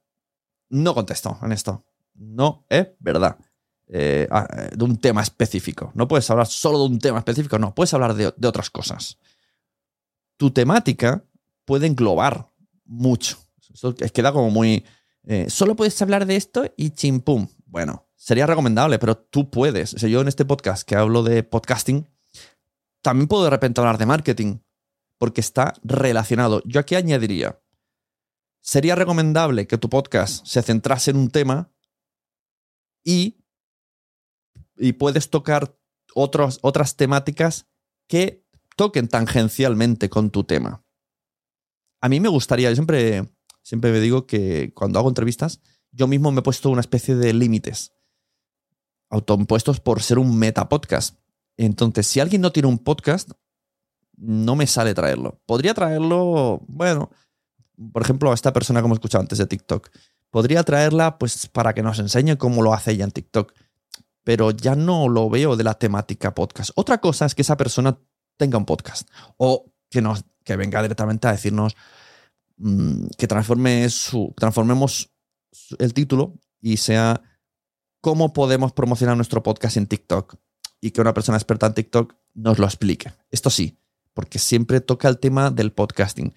No 0.69 0.93
contesto 0.93 1.39
en 1.41 1.51
esto. 1.53 1.83
No 2.13 2.65
es 2.69 2.87
verdad. 2.99 3.37
Eh, 3.87 4.27
ah, 4.31 4.47
eh, 4.55 4.69
de 4.75 4.83
un 4.83 4.97
tema 4.97 5.21
específico. 5.21 5.91
No 5.95 6.07
puedes 6.07 6.29
hablar 6.29 6.47
solo 6.47 6.79
de 6.79 6.85
un 6.85 6.99
tema 6.99 7.19
específico, 7.19 7.57
no, 7.59 7.73
puedes 7.75 7.93
hablar 7.93 8.13
de, 8.15 8.27
otras 8.47 8.69
cosas. 8.69 9.17
Tu 10.37 10.51
temática 10.51 11.23
puede 11.65 11.87
englobar 11.87 12.49
mucho. 12.85 13.37
Esto 13.73 13.95
es- 13.99 14.11
queda 14.11 14.31
como 14.31 14.49
muy... 14.51 14.83
eh, 15.27 15.49
solo 15.49 15.75
puedes 15.75 15.99
hablar 16.01 16.25
de 16.25 16.35
esto 16.35 16.71
y 16.77 16.91
chimpum. 16.91 17.47
Bueno, 17.65 18.07
sería 18.15 18.45
recomendable, 18.45 18.99
pero 18.99 19.17
tú 19.17 19.49
puedes. 19.49 19.93
O 19.93 19.99
sea, 19.99 20.09
yo 20.09 20.21
en 20.21 20.27
este 20.27 20.45
podcast 20.45 20.87
que 20.87 20.95
hablo 20.95 21.23
de 21.23 21.43
podcasting, 21.43 22.07
también 23.01 23.27
puedo 23.27 23.43
de 23.43 23.49
repente 23.49 23.81
hablar 23.81 23.97
de 23.97 24.05
marketing, 24.05 24.59
porque 25.17 25.41
está 25.41 25.73
relacionado. 25.83 26.61
Yo 26.65 26.79
aquí 26.79 26.95
añadiría, 26.95 27.61
sería 28.61 28.95
recomendable 28.95 29.67
que 29.67 29.77
tu 29.77 29.89
podcast 29.89 30.45
se 30.45 30.61
centrase 30.61 31.11
en 31.11 31.17
un 31.17 31.29
tema 31.29 31.71
y, 33.03 33.43
y 34.75 34.93
puedes 34.93 35.29
tocar 35.29 35.77
otras 36.15 36.95
temáticas 36.95 37.67
que 38.07 38.45
toquen 38.75 39.07
tangencialmente 39.07 40.09
con 40.09 40.31
tu 40.31 40.43
tema. 40.43 40.85
A 42.01 42.09
mí 42.09 42.19
me 42.19 42.29
gustaría, 42.29 42.69
yo 42.69 42.75
siempre, 42.75 43.34
siempre 43.65 43.91
me 43.91 43.99
digo 43.99 44.27
que 44.27 44.71
cuando 44.75 44.99
hago 44.99 45.09
entrevistas, 45.09 45.59
yo 45.91 46.07
mismo 46.07 46.31
me 46.31 46.39
he 46.39 46.43
puesto 46.43 46.69
una 46.69 46.81
especie 46.81 47.15
de 47.15 47.33
límites 47.33 47.93
autoimpuestos 49.09 49.79
por 49.79 50.03
ser 50.03 50.19
un 50.19 50.37
metapodcast. 50.37 51.17
Entonces, 51.57 52.05
si 52.05 52.19
alguien 52.19 52.41
no 52.41 52.51
tiene 52.51 52.69
un 52.69 52.77
podcast, 52.77 53.31
no 54.17 54.55
me 54.55 54.67
sale 54.67 54.93
traerlo. 54.93 55.41
Podría 55.47 55.73
traerlo, 55.73 56.61
bueno, 56.67 57.09
por 57.91 58.03
ejemplo, 58.03 58.31
a 58.31 58.35
esta 58.35 58.53
persona 58.53 58.81
como 58.81 58.93
he 58.93 58.97
escuchado 58.97 59.21
antes 59.21 59.39
de 59.39 59.47
TikTok. 59.47 59.89
Podría 60.29 60.63
traerla 60.63 61.17
pues 61.17 61.47
para 61.47 61.73
que 61.73 61.81
nos 61.81 61.97
enseñe 61.97 62.37
cómo 62.37 62.61
lo 62.61 62.73
hace 62.73 62.91
ella 62.91 63.05
en 63.05 63.11
TikTok. 63.11 63.53
Pero 64.23 64.51
ya 64.51 64.75
no 64.75 65.09
lo 65.09 65.29
veo 65.29 65.55
de 65.55 65.63
la 65.63 65.73
temática 65.73 66.35
podcast. 66.35 66.69
Otra 66.75 66.99
cosa 66.99 67.25
es 67.25 67.33
que 67.33 67.41
esa 67.41 67.57
persona 67.57 67.97
tenga 68.37 68.59
un 68.59 68.65
podcast. 68.65 69.09
O 69.37 69.71
que, 69.89 70.03
que 70.43 70.55
venga 70.55 70.81
directamente 70.83 71.27
a 71.27 71.31
decirnos 71.31 71.75
mm, 72.57 73.07
que 73.17 73.27
transforme 73.27 73.89
su, 73.89 74.33
transformemos 74.37 75.11
el 75.79 75.93
título 75.93 76.33
y 76.61 76.77
sea 76.77 77.21
cómo 78.01 78.33
podemos 78.33 78.71
promocionar 78.73 79.15
nuestro 79.15 79.41
podcast 79.43 79.77
en 79.77 79.87
TikTok. 79.87 80.35
Y 80.81 80.91
que 80.91 81.01
una 81.01 81.13
persona 81.13 81.37
experta 81.37 81.65
en 81.67 81.73
TikTok 81.73 82.13
nos 82.35 82.59
lo 82.59 82.65
explique. 82.65 83.11
Esto 83.31 83.49
sí, 83.49 83.79
porque 84.13 84.37
siempre 84.39 84.81
toca 84.81 85.07
el 85.07 85.17
tema 85.19 85.49
del 85.49 85.71
podcasting. 85.71 86.33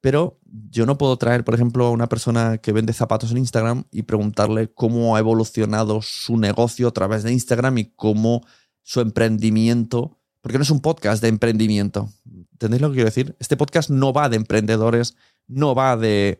Pero 0.00 0.38
yo 0.70 0.86
no 0.86 0.96
puedo 0.96 1.16
traer, 1.16 1.44
por 1.44 1.54
ejemplo, 1.54 1.86
a 1.86 1.90
una 1.90 2.08
persona 2.08 2.58
que 2.58 2.72
vende 2.72 2.92
zapatos 2.92 3.30
en 3.30 3.38
Instagram 3.38 3.84
y 3.90 4.02
preguntarle 4.02 4.72
cómo 4.72 5.14
ha 5.14 5.18
evolucionado 5.18 6.00
su 6.02 6.36
negocio 6.38 6.88
a 6.88 6.92
través 6.92 7.22
de 7.22 7.32
Instagram 7.32 7.78
y 7.78 7.84
cómo 7.96 8.42
su 8.82 9.00
emprendimiento, 9.00 10.18
porque 10.40 10.58
no 10.58 10.62
es 10.62 10.70
un 10.70 10.80
podcast 10.80 11.22
de 11.22 11.28
emprendimiento. 11.28 12.10
¿Entendéis 12.52 12.82
lo 12.82 12.88
que 12.90 12.94
quiero 12.94 13.08
decir? 13.10 13.36
Este 13.38 13.56
podcast 13.56 13.90
no 13.90 14.12
va 14.12 14.28
de 14.28 14.36
emprendedores, 14.36 15.16
no 15.46 15.74
va 15.74 15.96
de, 15.96 16.38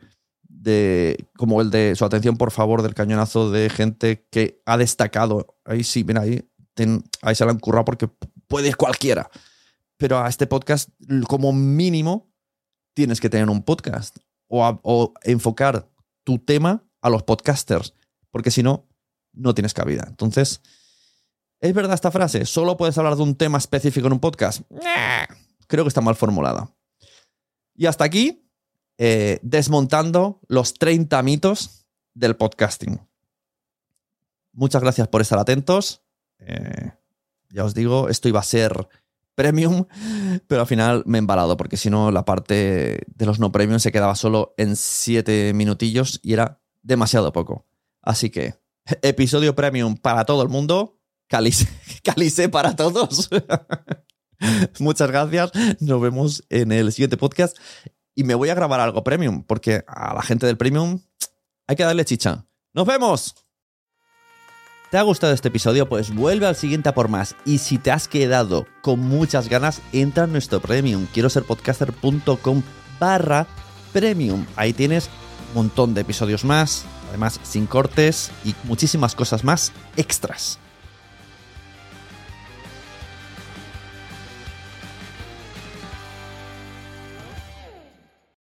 de 0.48 1.28
como 1.36 1.60
el 1.60 1.70
de 1.70 1.94
su 1.96 2.04
atención, 2.04 2.36
por 2.36 2.50
favor, 2.50 2.82
del 2.82 2.94
cañonazo 2.94 3.50
de 3.50 3.70
gente 3.70 4.26
que 4.30 4.60
ha 4.66 4.76
destacado. 4.76 5.58
Ahí 5.64 5.84
sí, 5.84 6.04
mira, 6.04 6.22
ahí, 6.22 6.48
ten- 6.74 7.04
ahí 7.22 7.34
se 7.34 7.44
lo 7.44 7.50
han 7.50 7.58
currado 7.58 7.84
porque 7.84 8.08
puede 8.48 8.74
cualquiera. 8.74 9.30
Pero 9.96 10.18
a 10.18 10.28
este 10.28 10.46
podcast, 10.46 10.90
como 11.28 11.52
mínimo, 11.52 12.30
tienes 12.94 13.20
que 13.20 13.28
tener 13.30 13.48
un 13.50 13.62
podcast 13.62 14.16
o, 14.48 14.80
o 14.82 15.14
enfocar 15.24 15.88
tu 16.24 16.38
tema 16.38 16.84
a 17.02 17.10
los 17.10 17.22
podcasters, 17.22 17.94
porque 18.30 18.50
si 18.50 18.62
no, 18.62 18.88
no 19.32 19.54
tienes 19.54 19.74
cabida. 19.74 20.04
Entonces, 20.08 20.60
¿es 21.60 21.74
verdad 21.74 21.94
esta 21.94 22.10
frase? 22.10 22.44
¿Solo 22.46 22.76
puedes 22.76 22.96
hablar 22.98 23.16
de 23.16 23.22
un 23.22 23.34
tema 23.34 23.58
específico 23.58 24.06
en 24.06 24.14
un 24.14 24.20
podcast? 24.20 24.62
Creo 25.66 25.84
que 25.84 25.88
está 25.88 26.00
mal 26.00 26.16
formulada. 26.16 26.74
Y 27.74 27.86
hasta 27.86 28.04
aquí, 28.04 28.46
eh, 28.98 29.38
desmontando 29.42 30.40
los 30.48 30.74
30 30.74 31.22
mitos 31.22 31.86
del 32.14 32.36
podcasting. 32.36 33.00
Muchas 34.52 34.82
gracias 34.82 35.08
por 35.08 35.20
estar 35.20 35.38
atentos. 35.38 36.02
Eh, 36.38 36.92
ya 37.50 37.64
os 37.64 37.74
digo, 37.74 38.08
esto 38.08 38.28
iba 38.28 38.40
a 38.40 38.44
ser 38.44 38.88
premium, 39.34 39.86
pero 40.46 40.62
al 40.62 40.66
final 40.66 41.02
me 41.06 41.18
he 41.18 41.20
embalado, 41.20 41.56
porque 41.56 41.76
si 41.76 41.88
no, 41.88 42.10
la 42.10 42.24
parte 42.24 43.00
de 43.06 43.26
los 43.26 43.38
no 43.38 43.52
premium 43.52 43.78
se 43.78 43.92
quedaba 43.92 44.14
solo 44.14 44.54
en 44.56 44.76
7 44.76 45.52
minutillos 45.54 46.20
y 46.22 46.32
era 46.32 46.60
demasiado 46.82 47.32
poco. 47.32 47.66
Así 48.02 48.30
que, 48.30 48.54
episodio 49.02 49.54
premium 49.54 49.96
para 49.96 50.24
todo 50.24 50.42
el 50.42 50.48
mundo, 50.48 50.99
calice, 51.30 51.66
calice 52.04 52.48
para 52.50 52.76
todos. 52.76 53.30
Muchas 54.78 55.10
gracias, 55.10 55.52
nos 55.80 56.00
vemos 56.00 56.44
en 56.50 56.72
el 56.72 56.92
siguiente 56.92 57.16
podcast 57.16 57.56
y 58.14 58.24
me 58.24 58.34
voy 58.34 58.48
a 58.50 58.54
grabar 58.54 58.80
algo 58.80 59.04
premium, 59.04 59.44
porque 59.44 59.84
a 59.86 60.12
la 60.12 60.22
gente 60.22 60.46
del 60.46 60.58
premium 60.58 61.00
hay 61.66 61.76
que 61.76 61.84
darle 61.84 62.04
chicha. 62.04 62.46
¡Nos 62.74 62.86
vemos! 62.86 63.34
¿Te 64.90 64.98
ha 64.98 65.02
gustado 65.02 65.32
este 65.32 65.48
episodio? 65.48 65.88
Pues 65.88 66.12
vuelve 66.12 66.46
al 66.46 66.56
siguiente 66.56 66.88
a 66.88 66.94
por 66.94 67.08
más. 67.08 67.36
Y 67.44 67.58
si 67.58 67.78
te 67.78 67.92
has 67.92 68.08
quedado 68.08 68.66
con 68.82 68.98
muchas 68.98 69.48
ganas, 69.48 69.80
entra 69.92 70.24
en 70.24 70.32
nuestro 70.32 70.60
premium. 70.60 71.06
Quiero 71.14 71.30
ser 71.30 71.44
podcaster.com 71.44 72.62
barra 72.98 73.46
premium. 73.92 74.46
Ahí 74.56 74.72
tienes 74.72 75.08
un 75.50 75.54
montón 75.54 75.94
de 75.94 76.00
episodios 76.00 76.44
más, 76.44 76.86
además 77.08 77.38
sin 77.44 77.66
cortes 77.66 78.32
y 78.44 78.56
muchísimas 78.64 79.14
cosas 79.14 79.44
más 79.44 79.72
extras. 79.96 80.58